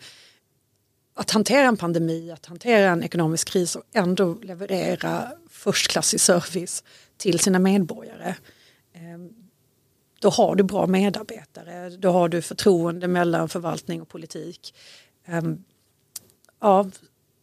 Att 1.14 1.30
hantera 1.30 1.68
en 1.68 1.76
pandemi, 1.76 2.30
att 2.30 2.46
hantera 2.46 2.90
en 2.90 3.02
ekonomisk 3.02 3.49
kris 3.49 3.76
och 3.76 3.82
ändå 3.92 4.34
leverera 4.42 5.32
förstklassig 5.50 6.20
service 6.20 6.84
till 7.16 7.38
sina 7.38 7.58
medborgare. 7.58 8.34
Ehm, 8.92 9.28
Då 10.20 10.28
har 10.30 10.54
du 10.54 10.62
bra 10.62 10.87
medarbetare, 10.87 11.90
då 11.90 12.11
har 12.11 12.28
du 12.28 12.42
förtroende 12.42 13.08
mellan 13.08 13.49
förvaltning 13.49 14.02
och 14.02 14.08
politik. 14.08 14.75
Ehm, 15.26 15.64
Ja, 16.61 16.90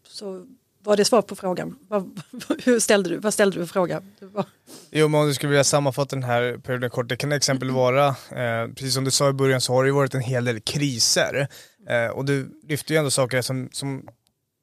så 0.08 0.46
var 0.84 0.98
det 0.98 1.06
svar 1.06 1.22
på 1.22 1.36
frågan? 1.36 1.75
Vad, 1.88 2.22
hur 2.63 2.79
ställde 2.79 3.10
du, 3.10 3.18
vad 3.18 3.34
ställde 3.34 3.58
du 3.60 3.65
för 3.68 3.74
fråga? 3.74 4.03
Var- 4.22 4.46
Jo, 4.91 5.08
men 5.08 5.22
om 5.22 5.27
du 5.27 5.34
skulle 5.34 5.50
vilja 5.50 5.63
sammanfatta 5.63 6.15
den 6.15 6.24
här 6.24 6.58
perioden 6.58 6.89
kort, 6.89 7.10
det 7.10 7.18
kan 7.18 7.32
exempel 7.32 7.72
vara, 7.72 8.08
eh, 8.08 8.68
precis 8.75 8.94
som 8.94 9.03
du 9.03 9.12
sa 9.12 9.29
i 9.29 9.34
början 9.34 9.62
så 9.62 9.74
har 9.74 9.84
det 9.84 9.88
ju 9.88 9.94
varit 9.94 10.13
en 10.13 10.22
hel 10.22 10.46
del 10.46 10.60
kriser. 10.62 11.48
Eh, 11.88 12.08
och 12.08 12.25
du 12.25 12.60
lyfter 12.68 12.94
ju 12.94 12.98
ändå 12.98 13.12
saker 13.12 13.41
som, 13.41 13.70
som 13.72 14.08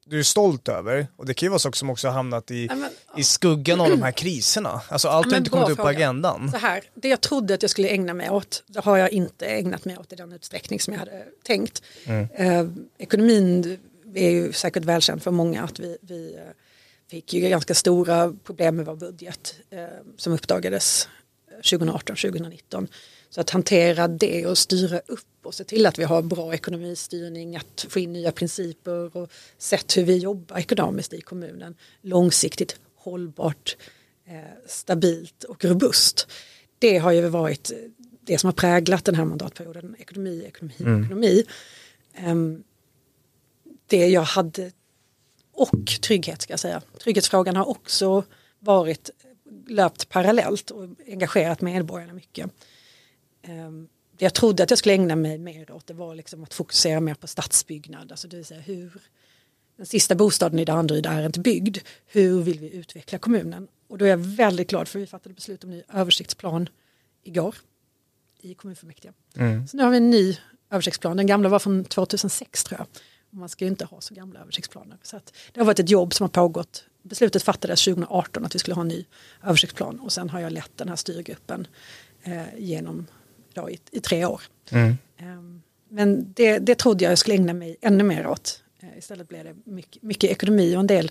du 0.09 0.19
är 0.19 0.23
stolt 0.23 0.69
över. 0.69 1.07
Och 1.17 1.27
det 1.27 1.35
kan 1.35 1.47
ju 1.47 1.51
vara 1.51 1.59
saker 1.59 1.77
som 1.79 1.91
också 1.91 2.09
har 2.09 2.15
hamnat 2.15 2.51
i, 2.51 2.67
men- 2.69 2.91
i 3.17 3.25
skuggan 3.25 3.81
av 3.81 3.91
de 3.91 4.03
här 4.03 4.13
kriserna. 4.17 4.81
Alltså 4.89 5.09
allt 5.09 5.31
har 5.31 5.39
inte 5.39 5.51
kommit 5.51 5.69
upp 5.69 5.77
på 5.79 5.89
agendan. 5.89 6.51
Så 6.53 6.59
här, 6.59 6.85
det 6.95 7.09
jag 7.09 7.21
trodde 7.21 7.55
att 7.55 7.63
jag 7.63 7.71
skulle 7.71 7.89
ägna 7.89 8.15
mig 8.15 8.31
åt, 8.31 8.63
det 8.67 8.81
har 8.85 8.97
jag 8.97 9.11
inte 9.11 9.47
ägnat 9.47 9.85
mig 9.85 9.99
åt 9.99 10.13
i 10.13 10.17
den 10.17 10.33
utsträckning 10.33 10.81
som 10.81 10.93
jag 10.93 11.01
hade 11.01 11.25
tänkt. 11.43 11.83
Eh, 12.35 12.67
ekonomin 12.99 13.79
är 14.15 14.31
ju 14.31 14.53
säkert 14.53 14.85
välkänd 14.85 15.23
för 15.23 15.31
många 15.31 15.63
att 15.63 15.79
vi, 15.79 15.99
vi 16.01 16.35
eh, 16.35 16.41
fick 17.11 17.35
ju 17.35 17.41
ganska 17.49 17.75
stora 17.75 18.33
problem 18.45 18.77
med 18.77 18.87
vår 18.87 18.97
budget 18.97 19.55
eh, 19.71 19.79
som 20.17 20.33
uppdagades 20.33 21.09
2018-2019. 21.63 22.89
Så 23.37 23.41
att 23.41 23.51
hantera 23.51 24.09
det 24.09 24.47
och 24.47 24.59
styra 24.59 24.99
upp 24.99 25.27
och 25.43 25.55
se 25.55 25.65
till 25.65 25.87
att 25.87 25.99
vi 25.99 26.05
har 26.05 26.23
bra 26.23 26.55
ekonomistyrning, 26.55 27.57
att 27.57 27.87
få 27.89 27.99
in 27.99 28.13
nya 28.13 28.33
principer 28.33 29.17
och 29.17 29.31
sätt 29.59 29.97
hur 29.97 30.05
vi 30.05 30.17
jobbar 30.17 30.59
ekonomiskt 30.59 31.13
i 31.13 31.21
kommunen 31.21 31.75
långsiktigt 32.03 32.77
hållbart 32.97 33.77
stabilt 34.67 35.45
och 35.45 35.65
robust. 35.65 36.29
Det 36.79 36.99
har 36.99 37.13
ju 37.13 37.29
varit 37.29 37.73
det 38.21 38.39
som 38.39 38.49
har 38.49 38.53
präglat 38.53 39.05
den 39.05 39.15
här 39.15 39.25
mandatperioden. 39.25 39.97
Ekonomi, 39.99 40.45
ekonomi, 40.47 40.75
mm. 40.81 41.05
ekonomi. 41.05 41.45
Um, 42.27 42.65
det 43.87 44.07
jag 44.07 44.23
hade 44.23 44.73
och 45.53 45.87
trygghet 46.03 46.43
ska 46.43 46.53
jag 46.53 46.61
säga. 46.61 46.83
Trygghetsfrågan 47.03 47.57
har 47.57 47.69
också 47.69 48.25
varit 48.59 49.11
löpt 49.69 50.09
parallellt 50.09 50.71
och 50.71 50.89
engagerat 51.07 51.61
medborgarna 51.61 52.13
mycket. 52.13 52.51
Det 54.19 54.25
jag 54.25 54.35
trodde 54.35 54.63
att 54.63 54.71
jag 54.71 54.79
skulle 54.79 54.95
ägna 54.95 55.17
mig 55.17 55.39
mer 55.39 55.71
åt 55.71 55.87
det 55.87 55.95
var 55.95 56.15
liksom 56.15 56.43
att 56.43 56.55
fokusera 56.55 57.01
mer 57.01 57.15
på 57.15 57.27
stadsbyggnad. 57.27 58.11
Alltså 58.11 58.29
det 58.29 58.37
vill 58.37 58.47
säga 58.47 58.61
hur 58.61 58.93
den 59.77 59.87
sista 59.87 60.15
bostaden 60.15 60.59
i 60.59 60.65
Danderyd 60.65 61.07
är 61.07 61.27
inte 61.27 61.41
byggd. 61.41 61.79
Hur 62.07 62.43
vill 62.43 62.59
vi 62.59 62.75
utveckla 62.75 63.19
kommunen? 63.19 63.69
Och 63.89 63.99
då 63.99 64.05
är 64.05 64.09
jag 64.09 64.17
väldigt 64.17 64.71
glad 64.71 64.89
för 64.89 64.99
vi 64.99 65.07
fattade 65.07 65.35
beslut 65.35 65.65
om 65.65 65.71
ny 65.71 65.83
översiktsplan 65.89 66.69
igår 67.23 67.57
i 68.41 68.55
kommunfullmäktige. 68.55 69.13
Mm. 69.37 69.67
Så 69.67 69.77
nu 69.77 69.83
har 69.83 69.91
vi 69.91 69.97
en 69.97 70.11
ny 70.11 70.37
översiktsplan. 70.71 71.17
Den 71.17 71.27
gamla 71.27 71.49
var 71.49 71.59
från 71.59 71.85
2006 71.85 72.65
tror 72.65 72.81
jag. 72.81 72.87
Man 73.31 73.49
ska 73.49 73.65
ju 73.65 73.71
inte 73.71 73.85
ha 73.85 74.01
så 74.01 74.15
gamla 74.15 74.41
översiktsplaner. 74.41 74.99
Så 75.03 75.21
det 75.53 75.61
har 75.61 75.67
varit 75.67 75.79
ett 75.79 75.91
jobb 75.91 76.15
som 76.15 76.25
har 76.25 76.29
pågått. 76.29 76.85
Beslutet 77.03 77.43
fattades 77.43 77.85
2018 77.85 78.45
att 78.45 78.55
vi 78.55 78.59
skulle 78.59 78.75
ha 78.75 78.83
en 78.83 78.89
ny 78.89 79.05
översiktsplan 79.43 80.01
och 80.01 80.13
sen 80.13 80.31
har 80.31 80.41
jag 80.41 80.53
lett 80.53 80.77
den 80.77 80.89
här 80.89 80.97
styrgruppen 80.97 81.67
eh, 82.23 82.45
genom 82.59 83.07
då, 83.57 83.71
i, 83.71 83.79
i, 83.91 84.01
tre 84.01 84.25
år. 84.25 84.43
Mm. 84.71 84.99
Um, 85.23 85.63
men 85.89 86.33
det, 86.33 86.59
det 86.59 86.75
trodde 86.75 87.05
jag 87.05 87.11
jag 87.11 87.19
skulle 87.19 87.37
ägna 87.37 87.53
mig 87.53 87.77
ännu 87.81 88.05
mer 88.05 88.27
åt. 88.27 88.63
Uh, 88.83 88.99
istället 88.99 89.29
blev 89.29 89.45
det 89.45 89.55
mycket, 89.65 90.03
mycket 90.03 90.31
ekonomi 90.31 90.77
och 90.77 90.81
en 90.81 90.87
del 90.87 91.11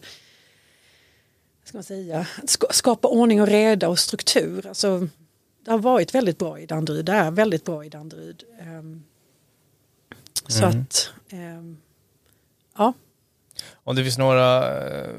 ska 1.65 1.77
man 1.77 1.83
säga, 1.83 2.27
skapa 2.69 3.07
ordning 3.07 3.41
och 3.41 3.47
reda 3.47 3.89
och 3.89 3.99
struktur. 3.99 4.67
Alltså, 4.67 5.07
det 5.65 5.71
har 5.71 5.77
varit 5.77 6.15
väldigt 6.15 6.37
bra 6.37 6.59
i 6.59 6.65
Danderyd, 6.65 7.05
det 7.05 7.11
är 7.11 7.31
väldigt 7.31 7.65
bra 7.65 7.85
i 7.85 7.89
Danderyd. 7.89 8.43
Um, 8.59 9.03
så 10.47 10.65
mm. 10.65 10.81
att, 10.81 11.09
um, 11.31 11.77
ja. 12.77 12.93
Om 13.73 13.95
det 13.95 14.03
finns 14.03 14.17
några 14.17 14.73
uh, 14.85 15.15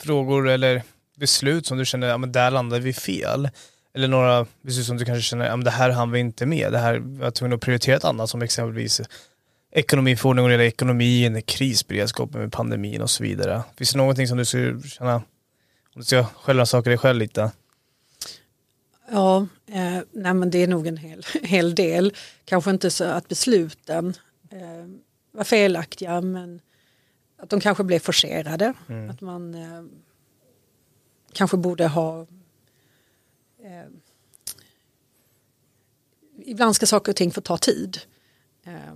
frågor 0.00 0.48
eller 0.48 0.82
beslut 1.16 1.66
som 1.66 1.78
du 1.78 1.84
känner, 1.84 2.08
ja 2.08 2.18
men 2.18 2.32
där 2.32 2.50
landade 2.50 2.82
vi 2.82 2.92
fel. 2.92 3.48
Eller 3.94 4.08
några 4.08 4.46
beslut 4.62 4.86
som 4.86 4.96
du 4.96 5.04
kanske 5.04 5.22
känner, 5.22 5.50
men 5.50 5.64
det 5.64 5.70
här 5.70 5.90
hann 5.90 6.10
vi 6.10 6.20
inte 6.20 6.46
med. 6.46 6.72
Det 6.72 6.78
här 6.78 6.98
var 6.98 7.24
jag 7.24 7.34
tvungen 7.34 7.54
att 7.54 7.60
prioritera 7.60 7.96
ett 7.96 8.04
annat 8.04 8.30
som 8.30 8.42
exempelvis 8.42 9.00
ekonomiförordning 9.72 10.46
eller 10.46 10.60
ekonomin, 10.60 11.42
krisberedskap 11.42 12.34
med 12.34 12.52
pandemin 12.52 13.02
och 13.02 13.10
så 13.10 13.22
vidare. 13.22 13.62
Finns 13.76 13.92
det 13.92 13.98
någonting 13.98 14.28
som 14.28 14.38
du 14.38 14.44
skulle 14.44 14.82
känna, 14.82 15.14
om 15.14 15.22
du 15.94 16.02
ska 16.02 16.24
självrannsaka 16.24 16.90
dig 16.90 16.98
själv 16.98 17.18
lite? 17.18 17.50
Ja, 19.10 19.46
eh, 19.66 19.98
nej 20.12 20.34
men 20.34 20.50
det 20.50 20.58
är 20.58 20.68
nog 20.68 20.86
en 20.86 20.96
hel, 20.96 21.24
hel 21.42 21.74
del. 21.74 22.14
Kanske 22.44 22.70
inte 22.70 22.90
så 22.90 23.04
att 23.04 23.28
besluten 23.28 24.14
eh, 24.50 24.86
var 25.32 25.44
felaktiga 25.44 26.20
men 26.20 26.60
att 27.42 27.50
de 27.50 27.60
kanske 27.60 27.84
blev 27.84 27.98
forcerade. 27.98 28.74
Mm. 28.88 29.10
Att 29.10 29.20
man 29.20 29.54
eh, 29.54 29.82
kanske 31.32 31.56
borde 31.56 31.86
ha 31.86 32.26
eh, 33.64 33.86
ibland 36.44 36.76
ska 36.76 36.86
saker 36.86 37.12
och 37.12 37.16
ting 37.16 37.30
få 37.30 37.40
ta 37.40 37.56
tid. 37.56 37.98
Eh, 38.64 38.94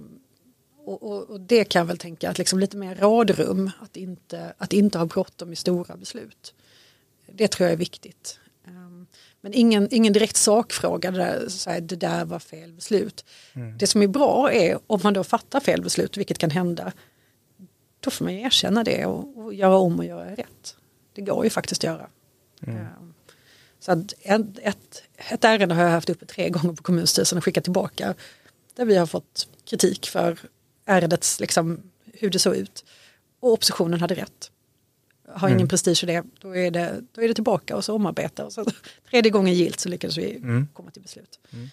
och, 0.84 1.02
och, 1.02 1.30
och, 1.30 1.40
det 1.40 1.64
kan 1.64 1.80
jag 1.80 1.86
väl 1.86 1.98
tänka 1.98 2.30
att 2.30 2.38
liksom 2.38 2.58
lite 2.58 2.76
mer 2.76 2.94
rådrum, 2.94 3.70
att 3.80 3.96
inte, 3.96 4.54
att 4.58 4.72
inte 4.72 4.98
ha 4.98 5.06
bråttom 5.06 5.52
i 5.52 5.56
stora 5.56 5.96
beslut. 5.96 6.54
Det 7.26 7.48
tror 7.48 7.66
jag 7.66 7.72
är 7.72 7.76
viktigt. 7.76 8.40
Um, 8.66 9.06
men 9.40 9.54
ingen, 9.54 9.88
ingen 9.90 10.12
direkt 10.12 10.36
sakfråga, 10.36 11.10
det 11.10 11.18
där, 11.18 11.48
så 11.48 11.70
här, 11.70 11.80
det 11.80 11.96
där 11.96 12.24
var 12.24 12.38
fel 12.38 12.72
beslut. 12.72 13.24
Mm. 13.52 13.78
Det 13.78 13.86
som 13.86 14.02
är 14.02 14.06
bra 14.06 14.52
är 14.52 14.78
om 14.86 15.00
man 15.02 15.14
då 15.14 15.24
fattar 15.24 15.60
fel 15.60 15.82
beslut, 15.82 16.16
vilket 16.16 16.38
kan 16.38 16.50
hända, 16.50 16.92
då 18.00 18.10
får 18.10 18.24
man 18.24 18.34
erkänna 18.34 18.84
det 18.84 19.06
och, 19.06 19.38
och 19.38 19.54
göra 19.54 19.76
om 19.76 19.98
och 19.98 20.04
göra 20.04 20.34
rätt. 20.34 20.76
Det 21.12 21.22
går 21.22 21.44
ju 21.44 21.50
faktiskt 21.50 21.80
att 21.80 21.90
göra. 21.90 22.08
Mm. 22.66 23.13
Så 23.84 23.92
ett, 23.92 24.14
ett, 24.62 25.02
ett 25.16 25.44
ärende 25.44 25.74
har 25.74 25.82
jag 25.82 25.90
haft 25.90 26.10
uppe 26.10 26.26
tre 26.26 26.50
gånger 26.50 26.72
på 26.72 26.82
kommunstyrelsen 26.82 27.38
och 27.38 27.44
skickat 27.44 27.64
tillbaka. 27.64 28.14
Där 28.76 28.84
vi 28.84 28.96
har 28.96 29.06
fått 29.06 29.48
kritik 29.64 30.06
för 30.06 30.38
ärendets, 30.84 31.40
liksom, 31.40 31.82
hur 32.12 32.30
det 32.30 32.38
såg 32.38 32.56
ut. 32.56 32.84
Och 33.40 33.52
oppositionen 33.52 34.00
hade 34.00 34.14
rätt. 34.14 34.50
Har 35.28 35.48
ingen 35.48 35.60
mm. 35.60 35.68
prestige 35.68 36.04
i 36.04 36.06
det, 36.06 36.24
då 36.40 36.56
är 36.56 36.70
det, 36.70 37.00
då 37.12 37.22
är 37.22 37.28
det 37.28 37.34
tillbaka 37.34 37.76
och 37.76 37.84
så 37.84 37.94
omarbeta. 37.94 38.44
Och 38.44 38.52
så, 38.52 38.64
tredje 39.10 39.30
gången 39.30 39.54
gilt 39.54 39.80
så 39.80 39.88
lyckades 39.88 40.18
vi 40.18 40.36
mm. 40.36 40.68
komma 40.72 40.90
till 40.90 41.02
beslut. 41.02 41.38
Mm. 41.52 41.68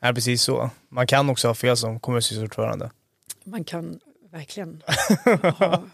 Ja, 0.00 0.12
precis 0.12 0.42
så. 0.42 0.70
Man 0.88 1.06
kan 1.06 1.30
också 1.30 1.48
ha 1.48 1.54
fel 1.54 1.76
som 1.76 2.00
kommunstyrelseordförande. 2.00 2.90
Man 3.44 3.64
kan 3.64 4.00
verkligen 4.30 4.82
ha, 5.58 5.84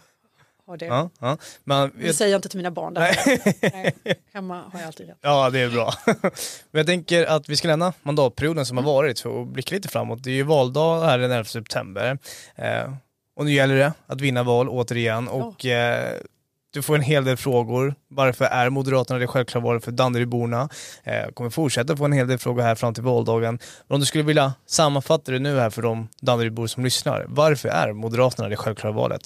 ha 0.67 0.77
det. 0.77 0.85
Ja, 0.85 1.09
ja. 1.19 1.37
Men, 1.63 1.91
det 1.99 2.13
säger 2.13 2.31
jag 2.31 2.37
inte 2.37 2.49
till 2.49 2.57
mina 2.57 2.71
barn. 2.71 2.93
Där. 2.93 3.17
Nej. 3.61 3.93
Hemma 4.33 4.63
har 4.71 4.79
jag 4.79 4.87
alltid 4.87 5.07
rätt. 5.07 5.17
Ja, 5.21 5.49
det 5.49 5.59
är 5.59 5.69
bra. 5.69 5.93
Men 6.05 6.79
jag 6.79 6.85
tänker 6.85 7.25
att 7.25 7.49
vi 7.49 7.55
ska 7.55 7.67
lämna 7.67 7.93
mandatperioden 8.03 8.65
som 8.65 8.77
har 8.77 8.83
varit 8.83 9.19
för 9.19 9.41
att 9.41 9.47
blicka 9.47 9.75
lite 9.75 9.87
framåt. 9.87 10.23
Det 10.23 10.29
är 10.29 10.35
ju 10.35 10.43
valdag 10.43 11.05
här 11.05 11.17
den 11.17 11.31
11 11.31 11.43
september. 11.43 12.17
Eh, 12.55 12.93
och 13.35 13.45
nu 13.45 13.51
gäller 13.51 13.75
det 13.75 13.93
att 14.07 14.21
vinna 14.21 14.43
val 14.43 14.69
återigen. 14.69 15.27
Och, 15.27 15.65
eh, 15.65 16.13
du 16.75 16.81
får 16.81 16.95
en 16.95 17.01
hel 17.01 17.25
del 17.25 17.37
frågor. 17.37 17.95
Varför 18.07 18.45
är 18.45 18.69
Moderaterna 18.69 19.19
det 19.19 19.27
självklara 19.27 19.63
valet 19.63 19.83
för 19.85 19.91
Danderyborna? 19.91 20.69
Eh, 21.03 21.31
kommer 21.33 21.49
fortsätta 21.49 21.97
få 21.97 22.05
en 22.05 22.11
hel 22.11 22.27
del 22.27 22.37
frågor 22.37 22.61
här 22.61 22.75
fram 22.75 22.93
till 22.93 23.03
valdagen. 23.03 23.59
Men 23.87 23.95
om 23.95 23.99
du 23.99 24.05
skulle 24.05 24.23
vilja 24.23 24.53
sammanfatta 24.65 25.31
det 25.31 25.39
nu 25.39 25.59
här 25.59 25.69
för 25.69 25.81
de 25.81 26.07
Danderybor 26.21 26.67
som 26.67 26.83
lyssnar. 26.83 27.25
Varför 27.27 27.69
är 27.69 27.93
Moderaterna 27.93 28.49
det 28.49 28.55
självklara 28.55 28.93
valet 28.93 29.21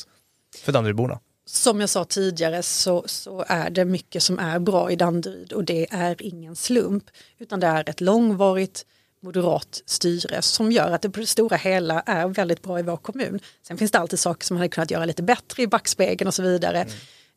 för 0.64 0.72
Danderyborna? 0.72 1.20
Som 1.52 1.80
jag 1.80 1.90
sa 1.90 2.04
tidigare 2.04 2.64
så, 2.64 3.04
så 3.06 3.46
är 3.48 3.70
det 3.70 3.86
mycket 3.86 4.24
som 4.24 4.40
är 4.40 4.60
bra 4.60 4.92
i 4.92 4.96
Danderyd 4.96 5.54
och 5.54 5.64
det 5.64 5.88
är 5.92 6.22
ingen 6.22 6.56
slump 6.56 7.04
utan 7.38 7.60
det 7.60 7.68
är 7.68 7.90
ett 7.90 8.02
långvarigt 8.02 8.86
moderat 9.22 9.82
styre 9.86 10.42
som 10.42 10.72
gör 10.72 10.92
att 10.92 11.02
det 11.02 11.10
på 11.10 11.20
det 11.20 11.26
stora 11.26 11.58
hela 11.58 12.02
är 12.02 12.28
väldigt 12.28 12.62
bra 12.62 12.80
i 12.80 12.84
vår 12.84 12.98
kommun. 12.98 13.40
Sen 13.68 13.78
finns 13.78 13.92
det 13.92 14.00
alltid 14.00 14.20
saker 14.20 14.46
som 14.46 14.56
man 14.56 14.60
hade 14.60 14.70
kunnat 14.70 14.92
göra 14.92 15.06
lite 15.06 15.24
bättre 15.24 15.64
i 15.64 15.68
backspegeln 15.68 16.28
och 16.28 16.34
så 16.34 16.44
vidare. 16.44 16.88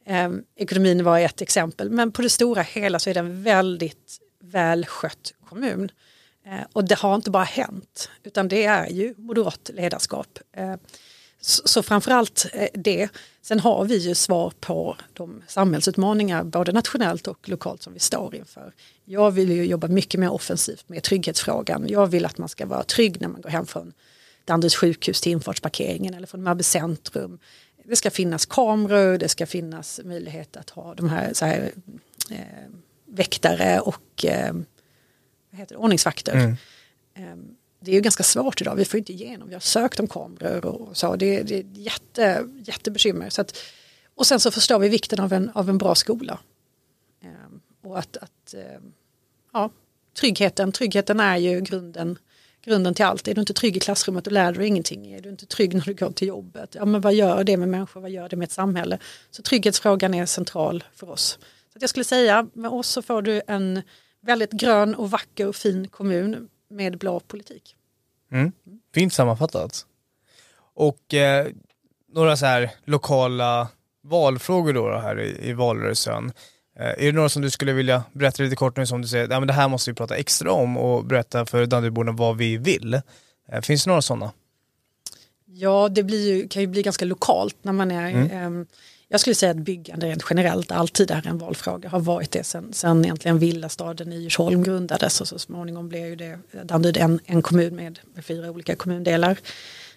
Mm. 0.05 0.37
Eh, 0.37 0.43
ekonomin 0.57 1.05
var 1.05 1.19
ett 1.19 1.41
exempel 1.41 1.91
men 1.91 2.13
på 2.13 2.23
det 2.23 2.31
stora 2.31 2.63
hela 2.63 2.99
så 2.99 3.11
är 3.11 3.15
det 3.15 3.21
en 3.21 3.43
väldigt 3.43 4.19
välskött 4.43 5.33
kommun. 5.49 5.91
Eh, 6.47 6.67
och 6.73 6.85
det 6.85 6.99
har 6.99 7.15
inte 7.15 7.31
bara 7.31 7.45
hänt 7.45 8.11
utan 8.23 8.49
det 8.49 8.65
är 8.65 8.91
ju 8.91 9.15
moderat 9.17 9.71
ledarskap. 9.75 10.39
Eh, 10.57 10.75
så, 11.45 11.83
framförallt 11.83 12.47
eh, 12.53 12.69
det. 12.75 13.09
Sen 13.43 13.61
har 13.61 13.85
vi 13.85 13.97
ju 13.97 14.15
svar 14.15 14.53
på 14.61 14.97
de 15.13 15.43
samhällsutmaningar 15.47 16.45
både 16.45 16.73
nationellt 16.73 17.27
och 17.27 17.49
lokalt 17.49 17.83
som 17.83 17.93
vi 17.93 17.99
står 17.99 18.35
inför. 18.35 18.73
Jag 19.05 19.31
vill 19.31 19.51
ju 19.51 19.67
jobba 19.67 19.89
mycket 19.89 20.21
mer 20.21 20.31
offensivt 20.31 20.89
med 20.89 21.03
trygghetsfrågan. 21.03 21.89
Jag 21.89 22.07
vill 22.07 22.27
att 22.27 22.39
man 22.39 22.49
ska 22.49 22.67
vara 22.67 22.83
trygg 22.83 23.21
när 23.21 23.29
man 23.29 23.41
går 23.41 23.51
hem 23.51 23.67
från 23.67 23.93
Danderyds 24.45 24.77
sjukhus 24.77 25.21
till 25.21 25.33
infartsparkeringen 25.33 26.15
eller 26.15 26.27
från 26.27 26.43
Mabbe 26.43 26.63
centrum. 26.63 27.39
Det 27.85 27.97
ska 27.97 28.11
finnas 28.11 28.47
kameror, 28.47 29.19
det 29.19 29.29
ska 29.29 29.47
finnas 29.47 30.01
möjlighet 30.05 30.57
att 30.57 30.71
ha 30.71 30.95
de 30.95 31.09
här, 31.09 31.33
så 31.33 31.45
här 31.45 31.73
eh, 32.31 32.37
väktare 33.07 33.81
och 33.81 34.25
eh, 34.25 34.53
vad 35.51 35.61
heter 35.61 35.75
det, 35.75 35.79
ordningsvakter. 35.79 36.57
Mm. 37.17 37.57
Det 37.85 37.91
är 37.91 37.95
ju 37.95 38.01
ganska 38.01 38.23
svårt 38.23 38.61
idag, 38.61 38.77
vi 38.77 38.85
får 38.85 38.99
inte 38.99 39.13
igenom, 39.13 39.49
vi 39.49 39.55
har 39.55 39.61
sökt 39.61 40.01
om 40.01 40.09
kameror 40.09 40.67
och 40.67 40.97
så, 40.97 41.17
det, 41.17 41.43
det 41.43 41.59
är 41.59 41.65
jätte, 41.73 42.49
jättebekymmer. 42.65 43.31
Så 43.31 43.41
att, 43.41 43.59
och 44.15 44.27
sen 44.27 44.41
så 44.41 44.51
förstår 44.51 44.79
vi 44.79 44.89
vikten 44.89 45.21
av 45.21 45.33
en, 45.33 45.51
av 45.55 45.69
en 45.69 45.79
bra 45.79 45.95
skola. 45.95 46.39
Ehm, 47.23 47.61
och 47.83 47.99
att, 47.99 48.17
att 48.17 48.55
ehm, 48.55 48.93
ja, 49.53 49.71
tryggheten, 50.21 50.73
tryggheten 50.73 51.21
är 51.21 51.37
ju 51.37 51.61
grunden, 51.61 52.19
grunden 52.65 52.95
till 52.95 53.05
allt. 53.05 53.29
Är 53.29 53.35
du 53.35 53.41
inte 53.41 53.55
trygg 53.55 53.77
i 53.77 53.81
klassrummet 53.81 54.25
då 54.25 54.31
lär 54.31 54.53
du 54.53 54.59
dig 54.59 54.69
ingenting. 54.69 55.13
Är 55.13 55.21
du 55.21 55.29
inte 55.29 55.47
trygg 55.47 55.75
när 55.75 55.85
du 55.85 55.95
går 55.95 56.11
till 56.11 56.29
jobbet, 56.29 56.75
ja 56.75 56.85
men 56.85 57.01
vad 57.01 57.15
gör 57.15 57.45
det 57.45 57.57
med 57.57 57.69
människor, 57.69 58.01
vad 58.01 58.11
gör 58.11 58.29
det 58.29 58.37
med 58.37 58.47
ett 58.47 58.53
samhälle? 58.53 58.99
Så 59.31 59.43
trygghetsfrågan 59.43 60.15
är 60.15 60.27
central 60.27 60.85
för 60.95 61.11
oss. 61.11 61.39
Så 61.73 61.79
jag 61.81 61.91
skulle 61.91 62.05
säga, 62.05 62.47
med 62.53 62.71
oss 62.71 62.89
så 62.89 63.03
får 63.03 63.23
du 63.23 63.43
en 63.47 63.83
väldigt 64.21 64.53
grön 64.53 64.95
och 64.95 65.11
vacker 65.11 65.49
och 65.49 65.57
fin 65.57 65.89
kommun 65.89 66.49
med 66.73 66.99
blå 66.99 67.21
politik. 67.21 67.77
Mm. 68.33 68.53
Fint 68.95 69.13
sammanfattat. 69.13 69.87
Och 70.75 71.15
eh, 71.15 71.47
några 72.13 72.37
så 72.37 72.47
här 72.47 72.71
lokala 72.85 73.69
valfrågor 74.03 74.73
då, 74.73 74.89
då 74.89 74.99
här 74.99 75.21
i, 75.21 75.49
i 75.49 75.53
valrörelsen. 75.53 76.33
Eh, 76.79 76.87
är 76.87 77.07
det 77.07 77.13
några 77.13 77.29
som 77.29 77.43
du 77.43 77.51
skulle 77.51 77.73
vilja 77.73 78.05
berätta 78.13 78.43
lite 78.43 78.57
kort 78.57 78.77
nu 78.77 78.87
som 78.87 79.03
du 79.03 79.09
säger, 79.09 79.29
ja, 79.31 79.41
men 79.41 79.47
det 79.47 79.53
här 79.53 79.69
måste 79.69 79.91
vi 79.91 79.95
prata 79.95 80.17
extra 80.17 80.53
om 80.53 80.77
och 80.77 81.05
berätta 81.05 81.47
för 81.47 81.67
Danderyborna 81.67 82.13
vad 82.13 82.37
vi 82.37 82.57
vill. 82.57 82.95
Eh, 83.49 83.61
finns 83.63 83.85
det 83.85 83.91
några 83.91 84.03
sådana? 84.03 84.33
Ja, 85.45 85.89
det 85.89 86.03
blir 86.03 86.35
ju, 86.35 86.49
kan 86.49 86.63
ju 86.63 86.67
bli 86.67 86.83
ganska 86.83 87.05
lokalt 87.05 87.57
när 87.63 87.73
man 87.73 87.91
är 87.91 88.11
mm. 88.11 88.67
Jag 89.13 89.21
skulle 89.21 89.35
säga 89.35 89.51
att 89.51 89.57
byggande 89.57 90.07
rent 90.07 90.25
generellt 90.31 90.71
alltid 90.71 91.11
är 91.11 91.27
en 91.27 91.39
valfråga, 91.39 91.89
har 91.89 92.01
varit 92.01 92.31
det 92.31 92.45
sen, 92.45 92.73
sen 92.73 93.05
egentligen 93.05 93.39
villastaden 93.39 94.13
i 94.13 94.17
Djursholm 94.17 94.63
grundades 94.63 95.21
och 95.21 95.29
så 95.29 95.39
småningom 95.39 95.89
blev 95.89 96.07
ju 96.07 96.17
det 96.17 96.39
Danderyd 96.65 96.97
en, 96.97 97.21
en 97.25 97.43
kommun 97.43 97.77
med, 97.77 97.99
med 98.15 98.25
fyra 98.25 98.51
olika 98.51 98.77
kommundelar. 98.77 99.39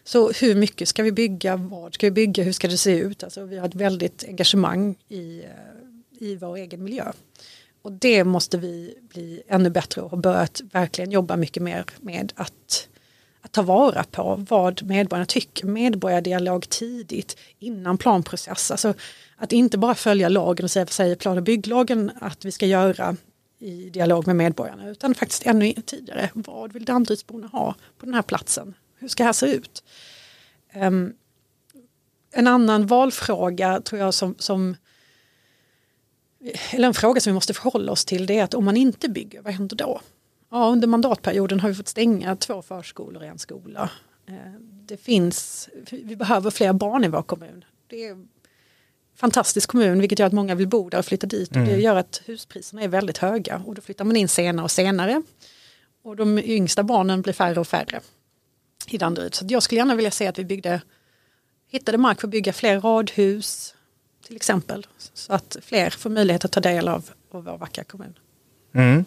Så 0.03 0.31
hur 0.31 0.55
mycket 0.55 0.87
ska 0.87 1.03
vi 1.03 1.11
bygga, 1.11 1.55
vad 1.55 1.93
ska 1.93 2.07
vi 2.07 2.11
bygga, 2.11 2.43
hur 2.43 2.51
ska 2.51 2.67
det 2.67 2.77
se 2.77 2.97
ut? 2.97 3.23
Alltså, 3.23 3.43
vi 3.43 3.57
har 3.57 3.67
ett 3.67 3.75
väldigt 3.75 4.23
engagemang 4.27 4.95
i, 5.09 5.43
eh, 5.43 6.27
i 6.27 6.35
vår 6.35 6.55
egen 6.55 6.83
miljö. 6.83 7.11
Och 7.81 7.91
det 7.91 8.23
måste 8.23 8.57
vi 8.57 8.95
bli 9.09 9.41
ännu 9.47 9.69
bättre 9.69 10.01
och 10.01 10.09
har 10.09 10.17
börjat 10.17 10.61
verkligen 10.71 11.11
jobba 11.11 11.35
mycket 11.35 11.63
mer 11.63 11.85
med 11.99 12.33
att, 12.35 12.87
att 13.45 13.51
ta 13.51 13.61
vara 13.61 14.03
på 14.03 14.45
vad 14.49 14.83
medborgarna 14.83 15.25
tycker. 15.25 15.67
Medborgardialog 15.67 16.69
tidigt 16.69 17.37
innan 17.59 17.97
planprocess. 17.97 18.71
Alltså 18.71 18.93
att 19.37 19.51
inte 19.51 19.77
bara 19.77 19.95
följa 19.95 20.29
lagen 20.29 20.63
och 20.63 20.71
säga 20.71 20.85
vad 20.85 20.91
säger 20.91 21.15
plan 21.15 21.37
och 21.37 21.43
bygglagen 21.43 22.11
att 22.21 22.45
vi 22.45 22.51
ska 22.51 22.65
göra 22.65 23.15
i 23.59 23.89
dialog 23.89 24.27
med 24.27 24.35
medborgarna 24.35 24.89
utan 24.89 25.15
faktiskt 25.15 25.45
ännu 25.45 25.73
tidigare. 25.73 26.29
Vad 26.33 26.73
vill 26.73 26.85
Danderydsborna 26.85 27.47
ha 27.47 27.75
på 27.97 28.05
den 28.05 28.13
här 28.13 28.21
platsen? 28.21 28.73
Hur 28.97 29.07
ska 29.07 29.23
det 29.23 29.25
här 29.25 29.33
se 29.33 29.45
ut? 29.45 29.83
Um, 30.75 31.13
en 32.31 32.47
annan 32.47 32.87
valfråga 32.87 33.81
tror 33.81 34.01
jag 34.01 34.13
som, 34.13 34.35
som 34.39 34.75
eller 36.71 36.87
en 36.87 36.93
fråga 36.93 37.21
som 37.21 37.31
vi 37.31 37.33
måste 37.33 37.53
förhålla 37.53 37.91
oss 37.91 38.05
till 38.05 38.25
det 38.25 38.39
är 38.39 38.43
att 38.43 38.53
om 38.53 38.65
man 38.65 38.77
inte 38.77 39.09
bygger, 39.09 39.41
vad 39.41 39.53
händer 39.53 39.75
då? 39.75 40.01
Ja, 40.55 40.69
under 40.69 40.87
mandatperioden 40.87 41.59
har 41.59 41.69
vi 41.69 41.75
fått 41.75 41.87
stänga 41.87 42.35
två 42.35 42.61
förskolor 42.61 43.21
och 43.21 43.27
en 43.27 43.39
skola. 43.39 43.89
Eh, 44.27 44.35
det 44.61 44.97
finns, 44.97 45.69
vi 45.91 46.15
behöver 46.15 46.51
fler 46.51 46.73
barn 46.73 47.03
i 47.03 47.07
vår 47.07 47.21
kommun. 47.21 47.65
Det 47.87 48.05
är 48.05 48.11
en 48.11 48.27
fantastisk 49.15 49.69
kommun 49.69 49.99
vilket 49.99 50.19
gör 50.19 50.25
att 50.25 50.33
många 50.33 50.55
vill 50.55 50.67
bo 50.67 50.89
där 50.89 50.99
och 50.99 51.05
flytta 51.05 51.27
dit. 51.27 51.51
Mm. 51.51 51.61
Och 51.61 51.67
det 51.67 51.73
mm. 51.73 51.85
gör 51.85 51.95
att 51.95 52.21
huspriserna 52.25 52.81
är 52.81 52.87
väldigt 52.87 53.17
höga 53.17 53.61
och 53.65 53.75
då 53.75 53.81
flyttar 53.81 54.05
man 54.05 54.15
in 54.15 54.27
senare 54.27 54.63
och 54.63 54.71
senare. 54.71 55.21
Och 56.03 56.15
de 56.15 56.39
yngsta 56.39 56.83
barnen 56.83 57.21
blir 57.21 57.33
färre 57.33 57.59
och 57.59 57.67
färre 57.67 58.01
i 58.87 58.97
Danderyd. 58.97 59.35
Så 59.35 59.45
jag 59.49 59.63
skulle 59.63 59.79
gärna 59.79 59.95
vilja 59.95 60.11
se 60.11 60.27
att 60.27 60.39
vi 60.39 60.45
byggde, 60.45 60.81
hittade 61.67 61.97
mark 61.97 62.21
för 62.21 62.27
att 62.27 62.31
bygga 62.31 62.53
fler 62.53 62.79
radhus 62.79 63.75
till 64.25 64.35
exempel. 64.35 64.87
Så 64.97 65.33
att 65.33 65.57
fler 65.61 65.89
får 65.89 66.09
möjlighet 66.09 66.45
att 66.45 66.51
ta 66.51 66.59
del 66.59 66.87
av, 66.87 67.09
av 67.31 67.43
vår 67.43 67.57
vackra 67.57 67.83
kommun. 67.83 68.19
Mm. 68.73 69.05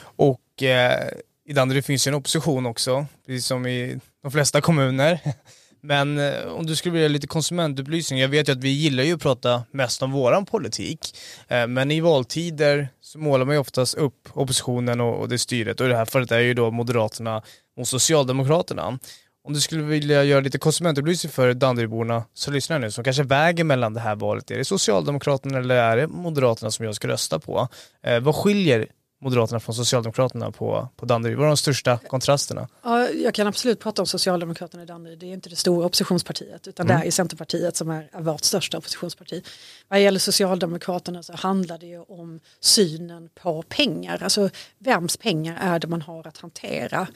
Och 0.00 0.40
eh, 0.62 1.08
i 1.48 1.52
Danderyd 1.52 1.84
finns 1.84 2.06
ju 2.06 2.08
en 2.08 2.14
opposition 2.14 2.66
också, 2.66 3.06
precis 3.26 3.46
som 3.46 3.66
i 3.66 4.00
de 4.22 4.32
flesta 4.32 4.60
kommuner. 4.60 5.20
Men 5.80 6.18
eh, 6.18 6.46
om 6.46 6.66
du 6.66 6.76
skulle 6.76 6.92
vilja 6.92 7.08
lite 7.08 7.26
konsumentupplysning, 7.26 8.20
jag 8.20 8.28
vet 8.28 8.48
ju 8.48 8.52
att 8.52 8.64
vi 8.64 8.68
gillar 8.68 9.04
ju 9.04 9.14
att 9.14 9.20
prata 9.20 9.62
mest 9.70 10.02
om 10.02 10.12
våran 10.12 10.46
politik, 10.46 11.16
eh, 11.48 11.66
men 11.66 11.90
i 11.90 12.00
valtider 12.00 12.88
så 13.00 13.18
målar 13.18 13.44
man 13.44 13.54
ju 13.54 13.58
oftast 13.58 13.94
upp 13.94 14.28
oppositionen 14.32 15.00
och, 15.00 15.20
och 15.20 15.28
det 15.28 15.38
styret 15.38 15.80
och 15.80 15.86
i 15.86 15.90
det 15.90 15.96
här 15.96 16.04
fallet 16.04 16.32
är 16.32 16.38
ju 16.38 16.54
då 16.54 16.70
Moderaterna 16.70 17.42
och 17.76 17.88
Socialdemokraterna. 17.88 18.98
Om 19.44 19.52
du 19.52 19.60
skulle 19.60 19.82
vilja 19.82 20.24
göra 20.24 20.40
lite 20.40 20.58
konsumentupplysning 20.58 21.32
för 21.32 21.54
Danderydborna 21.54 22.24
så 22.34 22.50
lyssnar 22.50 22.78
nu, 22.78 22.90
som 22.90 23.04
kanske 23.04 23.22
väger 23.22 23.64
mellan 23.64 23.94
det 23.94 24.00
här 24.00 24.16
valet. 24.16 24.50
Är 24.50 24.58
det 24.58 24.64
Socialdemokraterna 24.64 25.58
eller 25.58 25.74
är 25.76 25.96
det 25.96 26.06
Moderaterna 26.06 26.70
som 26.70 26.84
jag 26.84 26.94
ska 26.94 27.08
rösta 27.08 27.38
på? 27.38 27.68
Eh, 28.02 28.20
vad 28.20 28.34
skiljer 28.34 28.86
Moderaterna 29.26 29.60
från 29.60 29.74
Socialdemokraterna 29.74 30.50
på, 30.50 30.88
på 30.96 31.06
Danderyd? 31.06 31.36
Vad 31.36 31.44
är 31.44 31.48
de 31.48 31.56
största 31.56 31.98
kontrasterna? 31.98 32.68
Ja, 32.82 33.08
jag 33.08 33.34
kan 33.34 33.46
absolut 33.46 33.80
prata 33.80 34.02
om 34.02 34.06
Socialdemokraterna 34.06 34.82
i 34.82 34.86
Danderyd. 34.86 35.18
Det 35.18 35.26
är 35.26 35.32
inte 35.32 35.48
det 35.48 35.56
stora 35.56 35.86
oppositionspartiet 35.86 36.68
utan 36.68 36.86
mm. 36.86 37.00
det 37.00 37.06
är 37.06 37.10
Centerpartiet 37.10 37.76
som 37.76 37.90
är, 37.90 38.08
vårt 38.20 38.44
största 38.44 38.78
oppositionsparti. 38.78 39.44
Vad 39.88 40.02
gäller 40.02 40.18
Socialdemokraterna 40.18 41.22
så 41.22 41.32
handlar 41.36 41.78
det 41.78 41.86
ju 41.86 42.00
om 42.00 42.40
synen 42.60 43.28
på 43.34 43.62
pengar. 43.62 44.22
Alltså 44.22 44.50
vems 44.78 45.16
pengar 45.16 45.58
är 45.60 45.78
det 45.78 45.86
man 45.86 46.02
har 46.02 46.26
att 46.26 46.38
hantera? 46.38 47.06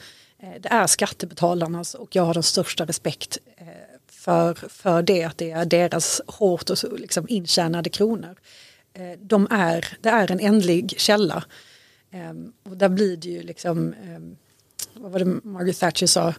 Eh, 0.43 0.61
det 0.61 0.69
är 0.69 0.87
skattebetalarnas 0.87 1.93
och 1.93 2.15
jag 2.15 2.23
har 2.23 2.33
den 2.33 2.43
största 2.43 2.85
respekt 2.85 3.37
eh, 3.57 3.67
för, 4.07 4.53
för 4.53 5.01
det 5.01 5.23
att 5.23 5.37
det 5.37 5.51
är 5.51 5.65
deras 5.65 6.21
hårt 6.27 6.69
och 6.69 6.99
liksom 6.99 7.25
intjänade 7.29 7.89
kronor. 7.89 8.35
Eh, 8.93 9.19
de 9.19 9.47
är, 9.51 9.87
det 10.01 10.09
är 10.09 10.31
en 10.31 10.39
ändlig 10.39 10.93
källa. 10.97 11.43
Ehm, 12.11 12.53
och 12.63 12.77
där 12.77 12.89
blir 12.89 13.17
det 13.17 13.29
ju 13.29 13.43
liksom, 13.43 13.93
ehm, 13.93 14.37
vad 14.93 15.11
var 15.11 15.19
det 15.19 15.25
Margaret 15.25 15.79
Thatcher 15.79 16.05
sa? 16.05 16.33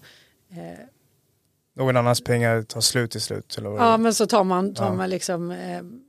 Någon 1.75 1.97
annans 1.97 2.21
pengar 2.21 2.63
tar 2.63 2.81
slut 2.81 3.11
till 3.11 3.21
slut? 3.21 3.59
Eller 3.59 3.71
ja 3.71 3.97
men 3.97 4.15
så 4.15 4.27
tar 4.27 4.45
man, 4.45 4.75
tar 4.75 4.85
ja. 4.85 4.95
man 4.95 5.11
liksom 5.11 5.51
ehm, 5.51 6.01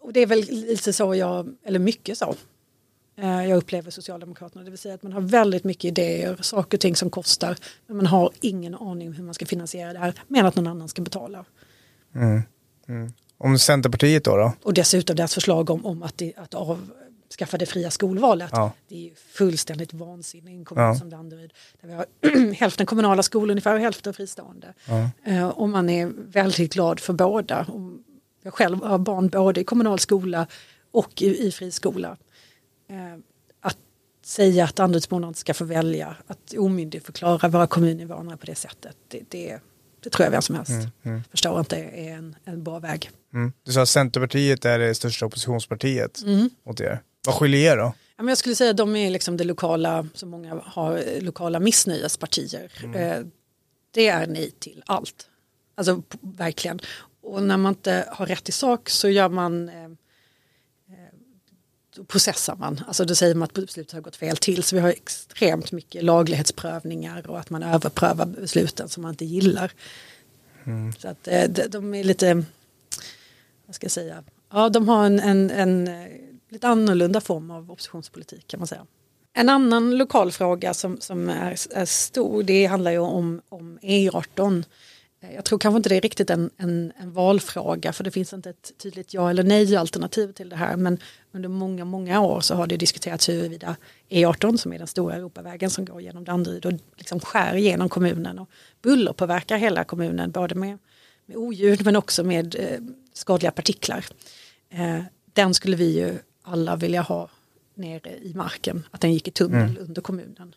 och 0.00 0.12
det 0.12 0.20
är 0.20 0.26
väl 0.26 0.40
lite 0.50 0.92
så 0.92 1.14
jag, 1.14 1.54
eller 1.64 1.78
mycket 1.78 2.18
så 2.18 2.34
Eh, 3.20 3.48
jag 3.48 3.56
upplever 3.56 3.90
Socialdemokraterna. 3.90 4.64
Det 4.64 4.70
vill 4.70 4.78
säga 4.78 4.94
att 4.94 5.02
man 5.02 5.12
har 5.12 5.20
väldigt 5.20 5.64
mycket 5.64 5.84
idéer, 5.84 6.38
saker 6.40 6.76
och 6.76 6.80
ting 6.80 6.96
som 6.96 7.10
kostar. 7.10 7.56
Men 7.86 7.96
man 7.96 8.06
har 8.06 8.30
ingen 8.40 8.74
aning 8.74 9.08
om 9.08 9.14
hur 9.14 9.24
man 9.24 9.34
ska 9.34 9.46
finansiera 9.46 9.92
det 9.92 9.98
här. 9.98 10.14
Men 10.28 10.46
att 10.46 10.56
någon 10.56 10.66
annan 10.66 10.88
ska 10.88 11.02
betala. 11.02 11.44
Mm. 12.14 12.42
Mm. 12.88 13.12
Om 13.38 13.58
Centerpartiet 13.58 14.24
då, 14.24 14.36
då? 14.36 14.52
Och 14.62 14.74
dessutom 14.74 15.16
deras 15.16 15.34
förslag 15.34 15.70
om, 15.70 15.86
om 15.86 16.02
att, 16.02 16.22
att 16.36 16.54
avskaffa 16.54 16.78
det 17.58 17.66
fria 17.66 17.90
skolvalet. 17.90 18.50
Ja. 18.52 18.72
Det 18.88 19.10
är 19.10 19.14
fullständigt 19.14 19.94
vansinne 19.94 20.50
i 20.50 20.54
en 20.54 20.64
kommun 20.64 20.84
ja. 20.84 20.94
som 20.94 21.10
Danderyd. 21.10 21.52
Där 21.80 21.88
vi 21.88 21.94
har 21.94 22.52
hälften 22.54 22.86
kommunala 22.86 23.22
skolor 23.22 23.50
ungefär 23.50 23.74
och 23.74 23.80
hälften 23.80 24.14
fristående. 24.14 24.74
Ja. 24.86 25.10
Uh, 25.28 25.48
och 25.48 25.68
man 25.68 25.90
är 25.90 26.12
väldigt 26.16 26.72
glad 26.72 27.00
för 27.00 27.12
båda. 27.12 27.66
Jag 28.42 28.54
själv 28.54 28.82
har 28.82 28.98
barn 28.98 29.28
både 29.28 29.60
i 29.60 29.64
kommunal 29.64 29.98
skola 29.98 30.46
och 30.90 31.22
i, 31.22 31.46
i 31.46 31.52
friskola. 31.52 32.16
Eh, 32.88 32.96
att 33.60 33.78
säga 34.24 34.64
att 34.64 34.76
Danderydsborna 34.76 35.28
inte 35.28 35.40
ska 35.40 35.54
få 35.54 35.64
välja, 35.64 36.16
att 36.26 36.54
omyndigförklara 36.58 37.48
våra 37.48 37.66
kommuninvånare 37.66 38.36
på 38.36 38.46
det 38.46 38.54
sättet, 38.54 38.96
det, 39.08 39.22
det, 39.28 39.60
det 40.00 40.10
tror 40.10 40.24
jag 40.24 40.30
vem 40.30 40.42
som 40.42 40.54
helst 40.54 40.70
mm, 40.70 40.88
mm. 41.02 41.22
förstår 41.30 41.60
inte 41.60 41.76
är 41.76 42.14
en, 42.14 42.36
en 42.44 42.64
bra 42.64 42.78
väg. 42.78 43.10
Mm. 43.34 43.52
Du 43.62 43.72
sa 43.72 43.82
att 43.82 43.88
Centerpartiet 43.88 44.64
är 44.64 44.78
det 44.78 44.94
största 44.94 45.26
oppositionspartiet 45.26 46.22
mm. 46.22 46.50
mot 46.66 46.80
er. 46.80 47.02
Vad 47.28 47.36
skiljer 47.36 47.72
er 47.72 47.76
då? 47.76 47.92
Ja, 48.16 48.22
men 48.22 48.28
jag 48.28 48.38
skulle 48.38 48.54
säga 48.54 48.70
att 48.70 48.76
de 48.76 48.96
är 48.96 49.10
liksom 49.10 49.36
det 49.36 49.44
lokala, 49.44 50.06
som 50.14 50.28
många 50.28 50.62
har, 50.64 51.20
lokala 51.20 51.60
missnöjespartier. 51.60 52.72
Mm. 52.84 52.94
Eh, 52.94 53.26
det 53.90 54.08
är 54.08 54.26
nej 54.26 54.50
till 54.50 54.82
allt. 54.86 55.28
Alltså 55.74 56.02
verkligen. 56.20 56.80
Och 57.22 57.42
när 57.42 57.56
man 57.56 57.72
inte 57.72 58.08
har 58.12 58.26
rätt 58.26 58.48
i 58.48 58.52
sak 58.52 58.88
så 58.88 59.08
gör 59.08 59.28
man 59.28 59.68
eh, 59.68 59.88
processar 62.06 62.56
man. 62.56 62.80
Alltså 62.86 63.04
då 63.04 63.14
säger 63.14 63.34
man 63.34 63.46
att 63.46 63.52
beslutet 63.52 63.92
har 63.92 64.00
gått 64.00 64.16
fel 64.16 64.36
till. 64.36 64.62
Så 64.62 64.76
vi 64.76 64.82
har 64.82 64.88
extremt 64.88 65.72
mycket 65.72 66.04
laglighetsprövningar 66.04 67.30
och 67.30 67.38
att 67.38 67.50
man 67.50 67.62
överprövar 67.62 68.26
besluten 68.26 68.88
som 68.88 69.02
man 69.02 69.10
inte 69.10 69.24
gillar. 69.24 69.72
Mm. 70.64 70.92
Så 70.92 71.08
att 71.08 71.28
eh, 71.28 71.48
de 71.68 71.94
är 71.94 72.04
lite, 72.04 72.34
vad 73.66 73.74
ska 73.74 73.84
jag 73.84 73.92
säga, 73.92 74.24
ja 74.50 74.68
de 74.68 74.88
har 74.88 75.06
en, 75.06 75.20
en, 75.20 75.50
en 75.50 75.88
eh, 75.88 76.27
lite 76.48 76.68
annorlunda 76.68 77.20
form 77.20 77.50
av 77.50 77.70
oppositionspolitik 77.70 78.46
kan 78.48 78.60
man 78.60 78.66
säga. 78.66 78.86
En 79.32 79.48
annan 79.48 79.96
lokal 79.96 80.32
fråga 80.32 80.74
som, 80.74 81.00
som 81.00 81.28
är, 81.28 81.56
är 81.76 81.84
stor 81.84 82.42
det 82.42 82.66
handlar 82.66 82.90
ju 82.90 82.98
om, 82.98 83.40
om 83.48 83.78
E18 83.82 84.64
eh, 85.20 85.34
jag 85.34 85.44
tror 85.44 85.58
kanske 85.58 85.76
inte 85.76 85.88
det 85.88 85.96
är 85.96 86.00
riktigt 86.00 86.30
en, 86.30 86.50
en, 86.56 86.92
en, 86.96 87.12
valfråga 87.12 87.92
för 87.92 88.04
det 88.04 88.10
finns 88.10 88.32
inte 88.32 88.50
ett 88.50 88.72
tydligt 88.78 89.14
ja 89.14 89.30
eller 89.30 89.42
nej 89.42 89.76
alternativ 89.76 90.32
till 90.32 90.48
det 90.48 90.56
här 90.56 90.76
men 90.76 90.98
under 91.32 91.48
många, 91.48 91.84
många 91.84 92.20
år 92.20 92.40
så 92.40 92.54
har 92.54 92.66
det 92.66 92.76
diskuterats 92.76 93.28
huruvida 93.28 93.76
E18 94.08 94.56
som 94.56 94.72
är 94.72 94.78
den 94.78 94.86
stora 94.86 95.14
Europavägen 95.14 95.70
som 95.70 95.84
går 95.84 96.02
genom 96.02 96.24
Danderyd 96.24 96.66
och 96.66 96.72
liksom 96.96 97.20
skär 97.20 97.56
igenom 97.56 97.88
kommunen 97.88 98.38
och 98.38 98.48
bullerpåverkar 98.82 99.56
hela 99.56 99.84
kommunen 99.84 100.30
både 100.30 100.54
med, 100.54 100.78
med 101.26 101.36
oljud 101.36 101.84
men 101.84 101.96
också 101.96 102.24
med 102.24 102.54
eh, 102.58 102.80
skadliga 103.12 103.50
partiklar. 103.50 104.04
Eh, 104.70 105.00
den 105.32 105.54
skulle 105.54 105.76
vi 105.76 105.98
ju 105.98 106.18
alla 106.48 106.76
vilja 106.76 107.02
ha 107.02 107.28
nere 107.74 108.16
i 108.22 108.32
marken, 108.34 108.86
att 108.90 109.00
den 109.00 109.12
gick 109.12 109.28
i 109.28 109.30
tunnel 109.30 109.70
mm. 109.70 109.82
under 109.82 110.02
kommunen. 110.02 110.54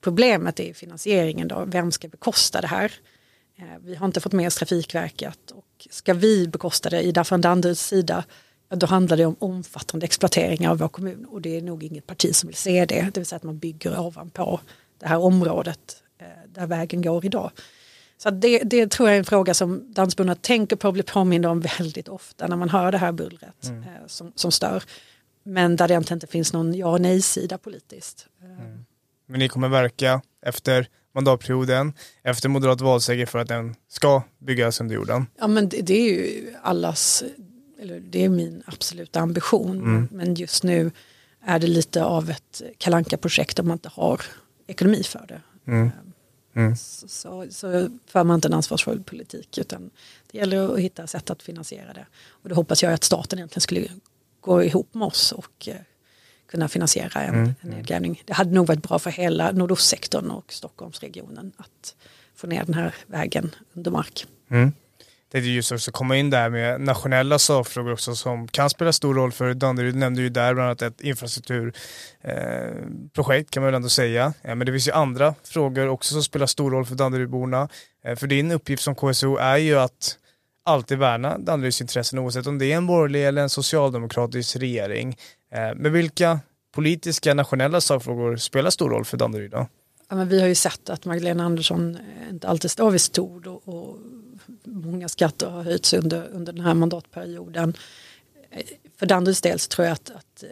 Problemet 0.00 0.60
är 0.60 0.74
finansieringen 0.74 1.48
då, 1.48 1.64
vem 1.66 1.92
ska 1.92 2.08
bekosta 2.08 2.60
det 2.60 2.66
här? 2.66 2.92
Eh, 3.58 3.64
vi 3.84 3.94
har 3.94 4.06
inte 4.06 4.20
fått 4.20 4.32
med 4.32 4.46
oss 4.46 4.56
Trafikverket 4.56 5.50
och 5.50 5.86
ska 5.90 6.14
vi 6.14 6.48
bekosta 6.48 6.90
det 6.90 7.02
i 7.02 7.24
från 7.24 7.40
Danderyds 7.40 7.86
sida 7.86 8.24
då 8.78 8.86
handlar 8.86 9.16
det 9.16 9.26
om 9.26 9.36
omfattande 9.38 10.04
exploatering 10.06 10.68
av 10.68 10.78
vår 10.78 10.88
kommun 10.88 11.24
och 11.24 11.40
det 11.40 11.56
är 11.56 11.62
nog 11.62 11.84
inget 11.84 12.06
parti 12.06 12.34
som 12.34 12.46
vill 12.46 12.56
se 12.56 12.84
det. 12.86 13.10
Det 13.14 13.20
vill 13.20 13.26
säga 13.26 13.36
att 13.36 13.42
man 13.42 13.58
bygger 13.58 14.00
ovanpå 14.00 14.60
det 14.98 15.08
här 15.08 15.18
området 15.18 16.02
eh, 16.18 16.26
där 16.48 16.66
vägen 16.66 17.02
går 17.02 17.24
idag. 17.24 17.50
Så 18.18 18.30
det, 18.30 18.58
det, 18.58 18.90
tror 18.90 19.08
jag 19.08 19.14
är 19.14 19.18
en 19.18 19.24
fråga 19.24 19.54
som 19.54 19.92
dansbundna 19.92 20.34
tänker 20.34 20.76
på 20.76 20.88
och 20.88 20.94
blir 20.94 21.02
påminda 21.02 21.50
om 21.50 21.60
väldigt 21.60 22.08
ofta 22.08 22.46
när 22.46 22.56
man 22.56 22.68
hör 22.68 22.92
det 22.92 22.98
här 22.98 23.12
bullret 23.12 23.68
mm. 23.68 23.82
Eh, 23.82 24.06
som, 24.06 24.32
som 24.34 24.52
stör. 24.52 24.82
Men 25.42 25.76
där 25.76 25.88
det 25.88 25.92
egentligen 25.92 26.16
inte 26.16 26.26
finns 26.26 26.52
någon 26.52 26.74
ja 26.74 26.86
och 26.86 27.00
nej-sida 27.00 27.58
politiskt. 27.58 28.26
Mm. 28.42 28.84
Men 29.26 29.38
ni 29.38 29.48
kommer 29.48 29.68
verka 29.68 30.22
efter 30.42 30.88
mandatperioden 31.12 31.92
efter 32.22 32.48
moderat 32.48 32.80
valseger 32.80 33.26
för 33.26 33.38
att 33.38 33.48
den 33.48 33.74
ska 33.88 34.22
byggas 34.38 34.80
under 34.80 34.94
jorden? 34.94 35.26
Ja 35.38 35.46
men 35.46 35.68
det, 35.68 35.80
det 35.80 35.94
är 35.94 36.12
ju 36.12 36.54
allas, 36.62 37.24
eller 37.80 38.00
det 38.00 38.24
är 38.24 38.28
min 38.28 38.62
absoluta 38.66 39.20
ambition. 39.20 39.78
Mm. 39.78 40.08
Men 40.12 40.34
just 40.34 40.62
nu 40.62 40.90
är 41.44 41.58
det 41.58 41.66
lite 41.66 42.04
av 42.04 42.30
ett 42.30 42.62
kalanka 42.78 43.16
projekt 43.16 43.58
om 43.58 43.68
man 43.68 43.74
inte 43.74 43.88
har 43.88 44.20
ekonomi 44.66 45.02
för 45.02 45.26
det. 45.28 45.42
Mm. 45.66 45.90
Mm. 46.54 46.76
Så, 46.76 47.08
så, 47.08 47.46
så 47.50 47.88
för 48.06 48.24
man 48.24 48.34
inte 48.34 48.48
en 48.48 48.54
ansvarsfull 48.54 49.02
politik 49.02 49.58
utan 49.58 49.90
det 50.30 50.38
gäller 50.38 50.74
att 50.74 50.78
hitta 50.78 51.06
sätt 51.06 51.30
att 51.30 51.42
finansiera 51.42 51.92
det. 51.92 52.06
Och 52.28 52.48
då 52.48 52.54
hoppas 52.54 52.82
jag 52.82 52.92
att 52.92 53.04
staten 53.04 53.38
egentligen 53.38 53.60
skulle 53.60 53.88
gå 54.40 54.64
ihop 54.64 54.94
med 54.94 55.06
oss 55.06 55.32
och 55.32 55.68
eh, 55.68 55.74
kunna 56.48 56.68
finansiera 56.68 57.22
en, 57.22 57.34
Mm. 57.34 57.54
en 57.60 57.70
nedgrävning. 57.70 58.22
Det 58.26 58.32
hade 58.32 58.50
nog 58.50 58.66
varit 58.66 58.82
bra 58.82 58.98
för 58.98 59.10
hela 59.10 59.52
nordostsektorn 59.52 60.30
och 60.30 60.52
Stockholmsregionen 60.52 61.52
att 61.56 61.94
få 62.34 62.46
ner 62.46 62.64
den 62.64 62.74
här 62.74 62.94
vägen 63.06 63.54
under 63.74 63.90
mark. 63.90 64.26
Mm. 64.50 64.72
Det 65.32 65.38
är 65.38 65.42
just 65.42 65.72
också 65.72 65.92
komma 65.92 66.16
in 66.16 66.30
där 66.30 66.50
med 66.50 66.80
nationella 66.80 67.38
sakfrågor 67.38 67.92
också 67.92 68.14
som 68.14 68.48
kan 68.48 68.70
spela 68.70 68.92
stor 68.92 69.14
roll 69.14 69.32
för 69.32 69.54
Danderyd. 69.54 69.94
Nämnde 69.94 70.22
ju 70.22 70.28
där 70.28 70.54
bland 70.54 70.66
annat 70.66 70.82
ett 70.82 71.00
infrastrukturprojekt 71.00 73.48
eh, 73.48 73.50
kan 73.50 73.62
man 73.62 73.66
väl 73.66 73.74
ändå 73.74 73.88
säga. 73.88 74.32
Men 74.42 74.58
det 74.58 74.72
finns 74.72 74.88
ju 74.88 74.92
andra 74.92 75.34
frågor 75.44 75.88
också 75.88 76.12
som 76.12 76.22
spelar 76.22 76.46
stor 76.46 76.70
roll 76.70 76.86
för 76.86 76.94
Danderydborna. 76.94 77.68
Eh, 78.04 78.16
för 78.16 78.26
din 78.26 78.50
uppgift 78.50 78.82
som 78.82 78.94
KSO 78.94 79.36
är 79.36 79.56
ju 79.56 79.78
att 79.78 80.16
alltid 80.64 80.98
värna 80.98 81.38
Danderyds 81.38 81.80
intressen 81.80 82.18
oavsett 82.18 82.46
om 82.46 82.58
det 82.58 82.72
är 82.72 82.76
en 82.76 82.86
borgerlig 82.86 83.26
eller 83.26 83.42
en 83.42 83.50
socialdemokratisk 83.50 84.56
regering. 84.56 85.16
Eh, 85.52 85.74
men 85.76 85.92
vilka 85.92 86.40
politiska 86.72 87.34
nationella 87.34 87.80
sakfrågor 87.80 88.36
spelar 88.36 88.70
stor 88.70 88.90
roll 88.90 89.04
för 89.04 89.16
Danderyd 89.16 89.50
då? 89.50 89.66
Ja, 90.08 90.16
men 90.16 90.28
vi 90.28 90.40
har 90.40 90.48
ju 90.48 90.54
sett 90.54 90.90
att 90.90 91.04
Magdalena 91.04 91.44
Andersson 91.44 91.96
eh, 91.96 92.30
inte 92.30 92.48
alltid 92.48 92.70
står 92.70 92.90
vid 92.90 93.00
stort 93.00 93.46
och, 93.46 93.68
och 93.68 93.98
många 94.64 95.08
skatter 95.08 95.50
har 95.50 95.62
höjts 95.62 95.92
under, 95.92 96.28
under 96.28 96.52
den 96.52 96.64
här 96.64 96.74
mandatperioden. 96.74 97.76
Eh, 98.50 98.62
för 98.98 99.06
Danderyds 99.06 99.40
del 99.40 99.58
så 99.58 99.68
tror 99.68 99.86
jag 99.86 99.92
att, 99.92 100.10
att 100.10 100.42
eh, 100.42 100.48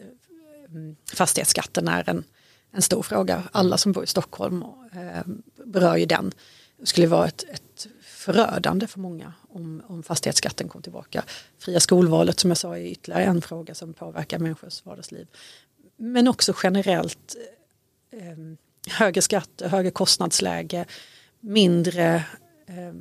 fastighetsskatten 1.13 1.89
är 1.89 2.09
en, 2.09 2.25
en 2.73 2.83
stor 2.83 3.03
fråga. 3.03 3.43
Alla 3.53 3.77
som 3.77 3.93
bor 3.93 4.05
i 4.05 4.07
Stockholm 4.07 4.65
eh, 4.93 5.33
berör 5.65 5.97
ju 5.97 6.07
den. 6.07 6.33
Det 6.81 6.87
skulle 6.87 7.07
vara 7.07 7.27
ett, 7.27 7.45
ett 7.53 7.87
förödande 8.33 8.87
för 8.87 9.01
många 9.01 9.33
om, 9.49 9.83
om 9.87 10.03
fastighetsskatten 10.03 10.69
kom 10.69 10.83
tillbaka. 10.83 11.25
Fria 11.59 11.81
skolvalet 11.81 12.41
som 12.41 12.51
jag 12.51 12.59
sa 12.59 12.79
är 12.79 12.83
ytterligare 12.83 13.25
en 13.25 13.43
fråga 13.43 13.75
som 13.75 13.95
påverkar 13.95 14.39
människors 14.39 14.85
vardagsliv. 14.85 15.27
Men 15.97 16.29
också 16.29 16.55
generellt 16.63 17.37
eh, 18.11 18.93
högre 18.99 19.23
skatter, 19.23 19.69
högre 19.69 19.91
kostnadsläge, 19.91 20.85
mindre 21.41 22.15
eh, 22.67 22.95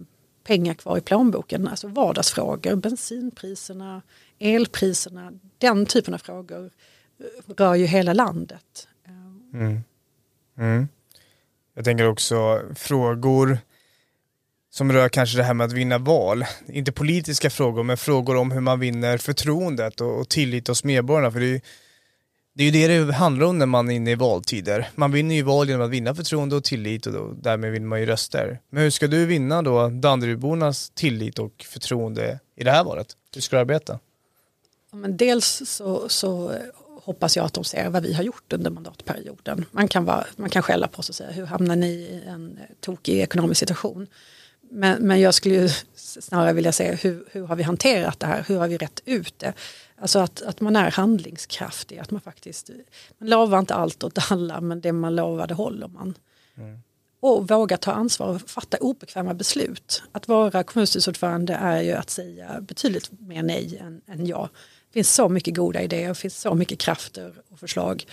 pengar 0.44 0.74
kvar 0.74 0.98
i 0.98 1.02
plånboken. 1.02 1.68
Alltså 1.68 1.88
vardagsfrågor, 1.88 2.76
bensinpriserna, 2.76 4.02
elpriserna, 4.40 5.34
den 5.58 5.86
typen 5.86 6.13
av 6.13 6.18
frågor 6.18 6.72
eh, 7.20 7.54
rör 7.58 7.76
ju 7.76 7.86
hela 7.86 8.13
landet. 8.13 8.88
Mm. 9.54 9.84
Mm. 10.58 10.88
Jag 11.74 11.86
tänker 11.86 12.08
också 12.08 12.62
frågor 12.76 13.60
som 14.78 14.92
rör 14.92 15.10
kanske 15.10 15.38
det 15.38 15.44
här 15.44 15.54
med 15.54 15.66
att 15.66 15.74
vinna 15.74 15.98
val. 15.98 16.46
Inte 16.68 16.92
politiska 16.92 17.50
frågor, 17.50 17.84
men 17.84 17.98
frågor 17.98 18.36
om 18.36 18.52
hur 18.52 18.60
man 18.60 18.80
vinner 18.80 19.18
förtroendet 19.18 20.02
och, 20.02 20.20
och 20.20 20.30
tillit 20.30 20.68
hos 20.68 20.84
medborgarna. 20.84 21.32
För 21.32 21.40
det 21.40 21.46
är, 21.46 21.50
ju, 21.50 21.62
det 22.54 22.63
är 22.63 22.66
ju 22.66 22.72
det 22.72 23.06
det 23.06 23.13
handlar 23.13 23.46
om 23.46 23.58
när 23.58 23.66
man 23.66 23.90
är 23.90 23.96
inne 23.96 24.12
i 24.12 24.16
valtider. 24.16 24.90
Man 24.96 25.12
vinner 25.12 25.36
ju 25.36 25.42
val 25.42 25.70
genom 25.70 25.86
att 25.86 25.92
vinna 25.92 26.16
förtroende 26.16 26.56
och 26.56 26.63
tillit 26.63 27.06
och 27.06 27.13
då, 27.13 27.34
därmed 27.42 27.72
vinner 27.72 27.88
man 27.88 28.00
ju 28.00 28.06
röster. 28.06 28.60
Men 28.70 28.84
hur 28.84 28.90
ska 28.90 29.08
du 29.08 29.26
vinna 29.26 29.62
då 29.62 29.90
Danderydbornas 29.90 30.90
tillit 30.90 31.40
och 31.40 31.66
förtroende 31.70 32.40
i 32.56 32.63
det 32.63 32.72
här 32.72 32.84
valet? 32.84 33.08
Hur 33.34 33.42
ska 33.42 33.56
du 33.56 33.60
arbeta? 33.60 34.00
Ja, 34.92 34.98
Men 34.98 35.18
dels 35.18 35.62
så, 35.66 36.10
så 36.10 36.54
hoppas 37.04 37.38
jag 37.38 37.46
att 37.46 37.54
de 37.54 37.63
ser 37.63 37.90
vad 37.90 38.04
vi 38.04 38.13
har 38.13 38.24
gjort 38.24 38.54
under 38.54 38.72
mandatperioden. 38.72 39.66
Man 39.72 39.88
kan, 39.88 40.06
vara, 40.06 40.26
man 40.36 40.50
kan 40.50 40.63
skälla 40.63 40.88
på 40.88 41.00
oss 41.00 41.10
och 41.10 41.16
säga 41.16 41.32
hur 41.32 41.46
hamnar 41.46 41.76
ni 41.76 41.88
i 41.88 42.24
en 42.28 42.60
tokig 42.80 43.20
ekonomisk 43.20 43.60
situation? 43.60 44.08
Men, 44.69 45.08
men 45.08 45.19
jag 45.19 45.34
skulle 45.34 45.56
ju 45.56 45.69
snarare 45.95 46.53
vilja 46.53 46.71
säga 46.71 46.95
hur, 46.95 47.25
hur 47.32 47.47
har 47.47 47.56
vi 47.56 47.63
hanterat 47.63 48.19
det 48.19 48.27
här? 48.27 48.45
Hur 48.47 48.58
har 48.58 48.67
vi 48.67 48.77
rätt 48.77 49.01
ut 49.06 49.39
det? 49.39 49.53
Alltså 50.01 50.19
att, 50.19 50.41
att 50.41 50.62
man 50.62 50.75
är 50.75 50.91
handlingskraftig, 50.91 51.97
att 51.97 52.12
man 52.12 52.21
faktiskt, 52.21 52.69
man 53.17 53.30
lovar 53.30 53.60
inte 53.60 53.73
allt 53.73 54.03
åt 54.03 54.32
alla 54.32 54.62
men 54.62 54.82
det 54.82 54.91
man 54.91 55.15
lovade 55.15 55.53
håller 55.53 55.88
man. 55.88 56.17
Och 57.19 57.47
våga 57.47 57.77
ta 57.77 57.91
ansvar 57.91 58.27
och 58.27 58.41
fatta 58.41 58.77
obekväma 58.77 59.34
beslut. 59.34 60.03
Att 60.12 60.27
vara 60.27 60.63
kommunstyrelseordförande 60.63 61.53
är 61.53 61.82
ju 61.82 61.91
att 61.91 62.10
säga 62.10 62.62
betydligt 62.62 63.12
mer 63.19 63.43
nej 63.43 63.77
än, 63.77 64.01
än 64.08 64.25
ja. 64.25 64.49
Det 64.88 64.93
finns 64.93 65.13
så 65.13 65.30
mycket 65.30 65.56
goda 65.56 65.82
idéer, 65.82 66.08
det 66.08 66.15
finns 66.15 66.41
så 66.41 66.53
mycket 66.53 66.80
krafter 66.80 67.34
och 67.49 67.60
förslag. 67.60 68.06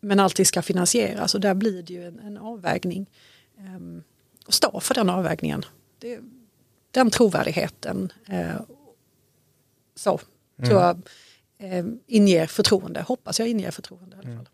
Men 0.00 0.20
allting 0.20 0.46
ska 0.46 0.62
finansieras 0.62 1.34
och 1.34 1.40
där 1.40 1.54
blir 1.54 1.82
det 1.82 1.92
ju 1.92 2.06
en, 2.06 2.18
en 2.18 2.38
avvägning. 2.38 3.10
Um, 3.58 4.02
och 4.46 4.54
stå 4.54 4.80
för 4.80 4.94
den 4.94 5.10
avvägningen. 5.10 5.64
Det, 6.04 6.18
den 6.90 7.10
trovärdigheten 7.10 8.12
eh, 8.28 8.60
så 9.96 10.20
tror 10.66 10.80
jag 10.82 11.00
eh, 11.58 11.84
inger 12.06 12.46
förtroende. 12.46 13.02
Hoppas 13.02 13.38
jag 13.38 13.48
inger 13.48 13.70
förtroende 13.70 14.16
i 14.16 14.18
alla 14.26 14.36
fall. 14.36 14.46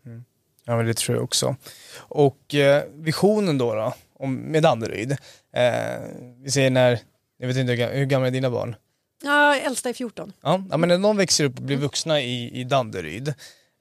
Ja 0.65 0.77
men 0.77 0.85
det 0.85 0.93
tror 0.97 1.15
jag 1.17 1.23
också. 1.23 1.55
Och 1.97 2.55
eh, 2.55 2.83
visionen 2.93 3.57
då, 3.57 3.75
då 3.75 3.93
om, 4.13 4.35
med 4.35 4.63
Danderyd. 4.63 5.11
Eh, 5.53 5.99
vi 6.43 6.51
säger 6.51 6.69
när, 6.69 6.99
jag 7.37 7.47
vet 7.47 7.57
inte 7.57 7.71
hur 7.73 7.79
ga- 7.83 7.93
hur 7.93 8.05
gamla 8.05 8.27
är 8.27 8.31
dina 8.31 8.49
barn? 8.49 8.75
Ja, 9.23 9.55
äldsta 9.55 9.89
är 9.89 9.93
14. 9.93 10.33
Ja, 10.41 10.57
men 10.77 10.89
när 10.89 10.97
de 10.97 11.17
växer 11.17 11.43
upp 11.45 11.57
och 11.57 11.63
blir 11.65 11.77
vuxna 11.77 12.21
i, 12.21 12.59
i 12.59 12.63
Danderyd. 12.63 13.27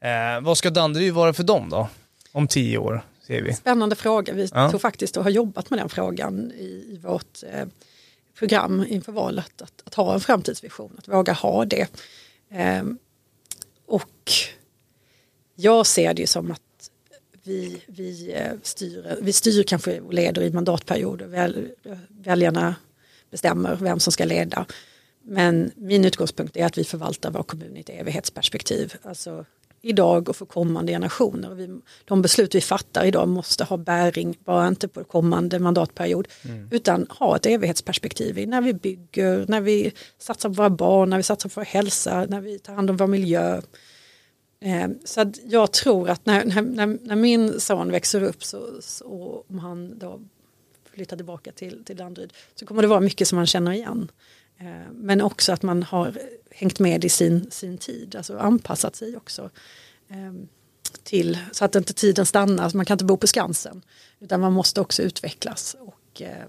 Eh, 0.00 0.40
vad 0.42 0.58
ska 0.58 0.70
Danderyd 0.70 1.14
vara 1.14 1.32
för 1.32 1.42
dem 1.42 1.68
då? 1.70 1.88
Om 2.32 2.48
tio 2.48 2.78
år, 2.78 3.02
vi. 3.30 3.54
Spännande 3.54 3.96
fråga. 3.96 4.32
Vi 4.32 4.48
Ja. 4.54 4.70
tog 4.70 4.80
faktiskt 4.80 5.16
och 5.16 5.22
har 5.22 5.30
jobbat 5.30 5.70
med 5.70 5.78
den 5.78 5.88
frågan 5.88 6.52
i, 6.52 6.86
i 6.88 7.00
vårt 7.02 7.42
eh, 7.52 7.66
program 8.38 8.84
inför 8.88 9.12
valet. 9.12 9.62
Att, 9.62 9.82
att 9.84 9.94
ha 9.94 10.14
en 10.14 10.20
framtidsvision, 10.20 10.96
att 10.98 11.08
våga 11.08 11.32
ha 11.32 11.64
det. 11.64 11.86
Ehm, 12.50 12.98
och 13.86 14.32
jag 15.54 15.86
ser 15.86 16.14
det 16.14 16.26
som 16.26 16.50
att 16.50 16.60
vi, 17.42 17.82
vi, 17.86 18.32
eh, 18.32 18.52
styr, 18.62 19.16
vi 19.22 19.32
styr 19.32 19.62
kanske 19.62 20.00
och 20.00 20.14
leder 20.14 20.42
i 20.42 20.50
mandatperioder. 20.50 21.26
Väl, 21.26 21.68
väljarna 22.08 22.74
bestämmer 23.30 23.76
vem 23.76 24.00
som 24.00 24.12
ska 24.12 24.24
leda. 24.24 24.66
Men 25.22 25.70
min 25.76 26.04
utgångspunkt 26.04 26.56
är 26.56 26.66
att 26.66 26.78
vi 26.78 26.84
förvaltar 26.84 27.30
vår 27.30 27.42
kommun 27.42 27.76
i 27.76 27.80
ett 27.80 27.90
evighetsperspektiv. 27.90 28.94
Alltså 29.02 29.44
idag 29.82 30.28
och 30.28 30.36
för 30.36 30.46
kommande 30.46 30.92
generationer. 30.92 31.54
Vi, 31.54 31.80
de 32.04 32.22
beslut 32.22 32.54
vi 32.54 32.60
fattar 32.60 33.04
idag 33.04 33.28
måste 33.28 33.64
ha 33.64 33.76
bäring, 33.76 34.38
bara 34.44 34.68
inte 34.68 34.88
på 34.88 35.04
kommande 35.04 35.58
mandatperiod, 35.58 36.28
utan 36.70 37.06
ha 37.10 37.36
ett 37.36 37.46
evighetsperspektiv 37.46 38.38
i 38.38 38.46
när 38.46 38.60
vi 38.60 38.74
bygger, 38.74 39.44
när 39.48 39.60
vi 39.60 39.92
satsar 40.18 40.48
på 40.48 40.54
våra 40.54 40.70
barn, 40.70 41.10
när 41.10 41.16
vi 41.16 41.22
satsar 41.22 41.48
på 41.48 41.60
vår 41.60 41.64
hälsa, 41.64 42.26
när 42.28 42.40
vi 42.40 42.58
tar 42.58 42.74
hand 42.74 42.90
om 42.90 42.96
vår 42.96 43.06
miljö. 43.06 43.60
Eh, 44.60 44.88
så 45.04 45.32
jag 45.44 45.72
tror 45.72 46.10
att 46.10 46.26
när, 46.26 46.44
när, 46.44 46.62
när, 46.62 46.98
när 47.02 47.16
min 47.16 47.60
son 47.60 47.90
växer 47.90 48.22
upp 48.22 48.44
så, 48.44 48.68
så 48.80 49.44
om 49.48 49.58
han 49.58 49.98
då 49.98 50.20
flyttar 50.94 51.16
tillbaka 51.16 51.52
till, 51.52 51.84
till 51.84 51.96
Danderyd 51.96 52.32
så 52.54 52.66
kommer 52.66 52.82
det 52.82 52.88
vara 52.88 53.00
mycket 53.00 53.28
som 53.28 53.36
man 53.36 53.46
känner 53.46 53.72
igen. 53.72 54.10
Eh, 54.58 54.92
Men 54.92 55.20
också 55.20 55.52
att 55.52 55.62
man 55.62 55.82
har 55.82 56.18
hängt 56.50 56.78
med 56.78 57.04
i 57.04 57.08
sin, 57.08 57.50
sin 57.50 57.78
tid, 57.78 58.16
alltså 58.16 58.38
anpassat 58.38 58.96
sig 58.96 59.16
också. 59.16 59.50
eh, 60.08 60.32
Till, 61.02 61.38
så 61.52 61.64
att 61.64 61.74
inte 61.74 61.92
tiden 61.92 62.26
stannar, 62.26 62.70
man 62.74 62.86
kan 62.86 62.94
inte 62.94 63.04
bo 63.04 63.16
på 63.16 63.26
Skansen. 63.26 63.82
Utan 64.20 64.40
man 64.40 64.52
måste 64.52 64.80
också 64.80 65.02
utvecklas. 65.02 65.76
Och 65.80 66.22
eh, 66.22 66.46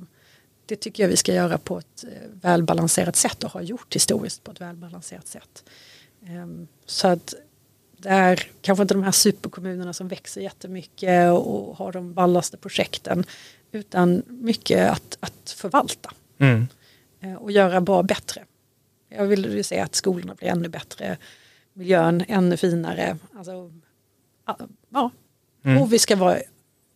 det 0.65 0.75
tycker 0.75 1.03
jag 1.03 1.09
vi 1.09 1.17
ska 1.17 1.33
göra 1.33 1.57
på 1.57 1.77
ett 1.79 2.03
eh, 2.03 2.09
välbalanserat 2.41 3.15
sätt 3.15 3.43
och 3.43 3.51
har 3.51 3.61
gjort 3.61 3.95
historiskt 3.95 4.43
på 4.43 4.51
ett 4.51 4.61
välbalanserat 4.61 5.27
sätt. 5.27 5.63
Eh, 6.25 6.47
Så 6.85 7.07
att 7.07 7.33
det 7.97 8.09
är 8.09 8.47
kanske 8.61 8.81
inte 8.81 8.93
de 8.93 9.03
här 9.03 9.11
superkommunerna 9.11 9.93
som 9.93 10.07
växer 10.07 10.41
jättemycket 10.41 11.31
och 11.31 11.77
har 11.77 11.91
de 11.91 12.13
ballaste 12.13 12.57
projekten. 12.57 13.23
Utan 13.71 14.21
mycket 14.27 14.91
att, 14.91 15.17
att 15.19 15.49
förvalta 15.57 16.11
Mm. 16.37 16.67
eh, 17.19 17.33
och 17.35 17.51
göra 17.51 17.81
bra 17.81 18.03
bättre. 18.03 18.45
Jag 19.15 19.25
vill 19.25 19.45
ju 19.45 19.63
se 19.63 19.79
att 19.79 19.95
skolorna 19.95 20.35
blir 20.35 20.49
ännu 20.49 20.69
bättre, 20.69 21.17
miljön 21.73 22.23
ännu 22.27 22.57
finare. 22.57 23.17
Alltså, 23.37 23.71
ja. 24.89 25.11
Mm. 25.63 25.81
Och 25.81 25.93
vi 25.93 25.99
ska 25.99 26.15
vara, 26.15 26.37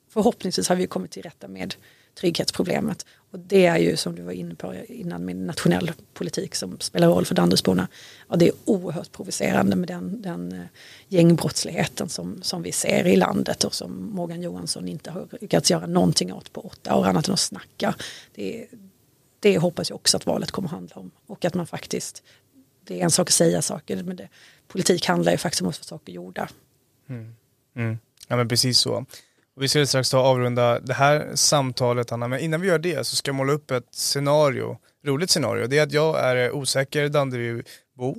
förhoppningsvis 0.09 0.69
har 0.69 0.75
vi 0.75 0.87
kommit 0.87 1.11
till 1.11 1.23
rätta 1.23 1.47
med 1.47 1.75
trygghetsproblemet. 2.15 3.05
Och 3.31 3.39
det 3.39 3.65
är 3.65 3.77
ju 3.77 3.97
som 3.97 4.15
du 4.15 4.21
var 4.21 4.31
inne 4.31 4.55
på 4.55 4.75
innan 4.87 5.25
med 5.25 5.35
nationell 5.35 5.91
politik 6.13 6.55
som 6.55 6.79
spelar 6.79 7.07
roll 7.07 7.25
för 7.25 7.35
Danderydsborna. 7.35 7.87
Ja, 8.29 8.35
det 8.35 8.47
är 8.47 8.53
oerhört 8.65 9.11
provocerande 9.11 9.75
med 9.75 9.87
den, 9.87 10.21
den 10.21 10.51
eh, 10.51 10.65
gängbrottsligheten 11.07 12.09
som, 12.09 12.41
som 12.41 12.61
vi 12.61 12.71
ser 12.71 13.07
i 13.07 13.15
landet 13.15 13.63
och 13.63 13.73
som 13.73 14.09
Morgan 14.13 14.41
Johansson 14.41 14.87
inte 14.87 15.11
har 15.11 15.27
lyckats 15.41 15.71
göra 15.71 15.87
någonting 15.87 16.33
åt 16.33 16.53
på 16.53 16.61
åtta 16.61 16.95
år 16.95 17.05
annat 17.05 17.27
än 17.27 17.33
att 17.33 17.39
snacka. 17.39 17.95
Det, 18.35 18.67
det 19.39 19.57
hoppas 19.57 19.89
jag 19.89 19.95
också 19.95 20.17
att 20.17 20.25
valet 20.25 20.51
kommer 20.51 20.69
att 20.69 20.73
handla 20.73 20.95
om 20.95 21.11
och 21.27 21.45
att 21.45 21.53
man 21.53 21.67
faktiskt 21.67 22.23
det 22.87 22.99
är 22.99 23.03
en 23.03 23.11
sak 23.11 23.29
att 23.29 23.33
säga 23.33 23.61
saker 23.61 24.03
men 24.03 24.15
det, 24.15 24.29
politik 24.67 25.05
handlar 25.05 25.31
ju 25.31 25.37
faktiskt 25.37 25.61
om 25.61 25.67
att 25.67 25.77
få 25.77 25.83
saker 25.83 26.13
gjorda. 26.13 26.49
Mm. 27.09 27.35
Mm. 27.75 27.97
Ja 28.27 28.35
men 28.35 28.47
precis 28.47 28.77
så. 28.77 29.05
Och 29.55 29.63
vi 29.63 29.67
ska 29.67 29.85
strax 29.85 30.09
ta 30.09 30.19
avrunda 30.19 30.79
det 30.79 30.93
här 30.93 31.31
samtalet 31.35 32.11
Anna, 32.11 32.27
men 32.27 32.39
innan 32.39 32.61
vi 32.61 32.67
gör 32.67 32.79
det 32.79 33.07
så 33.07 33.15
ska 33.15 33.29
jag 33.29 33.35
måla 33.35 33.53
upp 33.53 33.71
ett 33.71 33.95
scenario, 33.95 34.77
roligt 35.05 35.29
scenario. 35.29 35.67
Det 35.67 35.77
är 35.77 35.83
att 35.83 35.91
jag 35.91 36.19
är 36.19 36.51
osäker 36.51 37.09
Danderybo, 37.09 38.15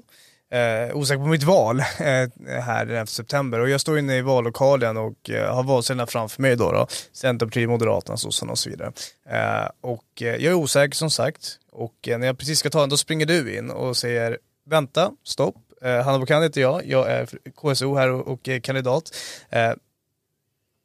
eh, 0.50 0.96
osäker 0.96 1.22
på 1.22 1.28
mitt 1.28 1.42
val 1.42 1.80
eh, 1.98 2.28
här 2.60 2.86
den 2.86 2.96
11 2.96 3.06
september 3.06 3.60
och 3.60 3.68
jag 3.68 3.80
står 3.80 3.98
inne 3.98 4.16
i 4.16 4.22
vallokalen 4.22 4.96
och 4.96 5.30
eh, 5.30 5.54
har 5.54 5.62
valsedlarna 5.62 6.06
framför 6.06 6.42
mig 6.42 6.56
då, 6.56 6.72
då 6.72 6.86
Centerpartiet, 7.12 7.68
Moderaterna, 7.68 8.16
sossarna 8.16 8.52
och 8.52 8.58
så 8.58 8.70
vidare. 8.70 8.92
Eh, 9.28 9.68
och 9.80 10.22
eh, 10.22 10.26
jag 10.26 10.44
är 10.44 10.54
osäker 10.54 10.94
som 10.94 11.10
sagt 11.10 11.58
och 11.72 12.08
eh, 12.08 12.18
när 12.18 12.26
jag 12.26 12.38
precis 12.38 12.58
ska 12.58 12.70
ta 12.70 12.80
den 12.80 12.88
då 12.88 12.96
springer 12.96 13.26
du 13.26 13.58
in 13.58 13.70
och 13.70 13.96
säger 13.96 14.38
vänta, 14.64 15.12
stopp, 15.24 15.56
Eh, 15.82 16.04
Hanna 16.04 16.18
Bokan 16.18 16.42
heter 16.42 16.60
jag, 16.60 16.86
jag 16.86 17.10
är 17.10 17.26
KSO 17.54 17.94
här 17.94 18.08
och, 18.08 18.28
och 18.28 18.48
eh, 18.48 18.60
kandidat. 18.60 19.16
Eh, 19.50 19.72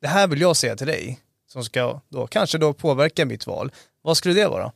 det 0.02 0.08
här 0.08 0.28
vill 0.28 0.42
jag 0.42 0.58
säga 0.58 0.76
till 0.76 0.88
dig, 0.88 1.20
som 1.48 1.64
ska 1.64 2.02
då, 2.10 2.28
kanske 2.28 2.58
då 2.58 2.74
påverka 2.74 3.26
mitt 3.26 3.48
val. 3.48 3.72
Vad 4.02 4.18
skulle 4.18 4.34
det 4.34 4.48
vara? 4.48 4.72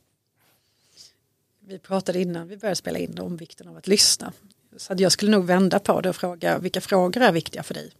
Vi 1.60 1.78
pratade 1.78 2.20
innan 2.20 2.48
vi 2.48 2.56
började 2.56 2.76
spela 2.76 2.98
in 2.98 3.18
om 3.18 3.36
vikten 3.36 3.68
av 3.68 3.76
att 3.76 3.86
lyssna. 3.86 4.32
Så 4.76 4.94
jag 4.96 5.12
skulle 5.12 5.30
nog 5.30 5.44
vända 5.44 5.78
på 5.78 6.00
det 6.00 6.08
och 6.08 6.16
fråga 6.16 6.58
vilka 6.58 6.80
frågor 6.80 7.22
är 7.22 7.32
viktiga 7.32 7.62
för 7.62 7.74
dig? 7.74 7.90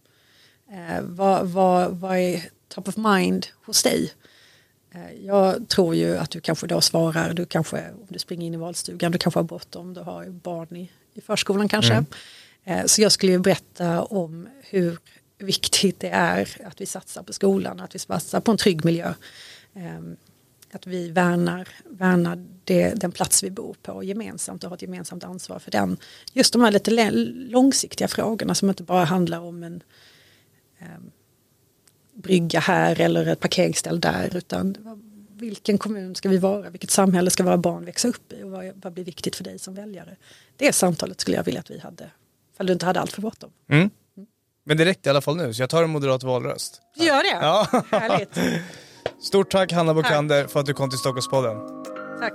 Eh, 0.71 1.01
vad, 1.01 1.47
vad, 1.47 1.91
vad 1.91 2.17
är 2.17 2.43
top 2.67 2.87
of 2.87 2.97
mind 2.97 3.47
hos 3.65 3.83
dig? 3.83 4.13
Eh, 4.91 5.25
jag 5.25 5.69
tror 5.69 5.95
ju 5.95 6.17
att 6.17 6.31
du 6.31 6.41
kanske 6.41 6.67
då 6.67 6.81
svarar, 6.81 7.33
du 7.33 7.45
kanske, 7.45 7.91
om 7.91 8.07
du 8.09 8.19
springer 8.19 8.47
in 8.47 8.53
i 8.53 8.57
valstugan, 8.57 9.11
du 9.11 9.17
kanske 9.17 9.39
har 9.39 9.43
bråttom, 9.43 9.93
du 9.93 10.01
har 10.01 10.25
barn 10.25 10.75
i, 10.75 10.91
i 11.13 11.21
förskolan 11.21 11.69
kanske. 11.69 11.93
Mm. 11.93 12.05
Eh, 12.63 12.85
så 12.85 13.01
jag 13.01 13.11
skulle 13.11 13.31
ju 13.31 13.39
berätta 13.39 14.03
om 14.03 14.49
hur 14.61 14.97
viktigt 15.37 15.99
det 15.99 16.09
är 16.09 16.57
att 16.65 16.81
vi 16.81 16.85
satsar 16.85 17.23
på 17.23 17.33
skolan, 17.33 17.79
att 17.79 17.95
vi 17.95 17.99
satsar 17.99 18.39
på 18.39 18.51
en 18.51 18.57
trygg 18.57 18.85
miljö. 18.85 19.13
Att 20.71 20.87
vi 20.87 21.11
värnar, 21.11 21.67
värnar 21.85 22.45
det, 22.63 22.93
den 22.93 23.11
plats 23.11 23.43
vi 23.43 23.51
bor 23.51 23.75
på 23.81 24.03
gemensamt 24.03 24.63
och 24.63 24.69
har 24.69 24.75
ett 24.75 24.81
gemensamt 24.81 25.23
ansvar 25.23 25.59
för 25.59 25.71
den. 25.71 25.97
Just 26.33 26.53
de 26.53 26.61
här 26.61 26.71
lite 26.71 27.11
långsiktiga 27.49 28.07
frågorna 28.07 28.55
som 28.55 28.69
inte 28.69 28.83
bara 28.83 29.03
handlar 29.03 29.39
om 29.39 29.63
en 29.63 29.83
um, 30.81 31.11
brygga 32.13 32.59
här 32.59 33.01
eller 33.01 33.25
ett 33.27 33.39
parkeringsställ 33.39 33.99
där 33.99 34.37
utan 34.37 34.77
vilken 35.33 35.77
kommun 35.77 36.15
ska 36.15 36.29
vi 36.29 36.37
vara, 36.37 36.69
vilket 36.69 36.91
samhälle 36.91 37.29
ska 37.29 37.43
våra 37.43 37.57
barn 37.57 37.85
växa 37.85 38.07
upp 38.07 38.33
i 38.33 38.43
och 38.43 38.51
vad, 38.51 38.71
vad 38.75 38.93
blir 38.93 39.03
viktigt 39.03 39.35
för 39.35 39.43
dig 39.43 39.59
som 39.59 39.75
väljare. 39.75 40.15
Det 40.55 40.73
samtalet 40.73 41.21
skulle 41.21 41.37
jag 41.37 41.43
vilja 41.43 41.59
att 41.59 41.71
vi 41.71 41.79
hade, 41.79 42.09
ifall 42.53 42.65
du 42.65 42.73
inte 42.73 42.85
hade 42.85 42.99
allt 42.99 43.11
för 43.11 43.21
bråttom. 43.21 43.49
Mm. 43.69 43.89
Men 44.63 44.77
det 44.77 44.85
räckte 44.85 45.09
i 45.09 45.11
alla 45.11 45.21
fall 45.21 45.37
nu, 45.37 45.53
så 45.53 45.61
jag 45.61 45.69
tar 45.69 45.83
en 45.83 45.89
moderat 45.89 46.23
valröst. 46.23 46.81
Du 46.95 47.05
gör 47.05 47.23
det? 47.23 47.45
Ja. 47.45 47.83
Härligt. 47.91 48.37
Stort 49.19 49.51
tack 49.51 49.71
Hanna 49.71 49.93
Bokander 49.93 50.47
för 50.47 50.59
att 50.59 50.65
du 50.65 50.73
kom 50.73 50.89
till 50.89 50.99
Stockholmspodden. 50.99 51.57
Tack. 52.19 52.33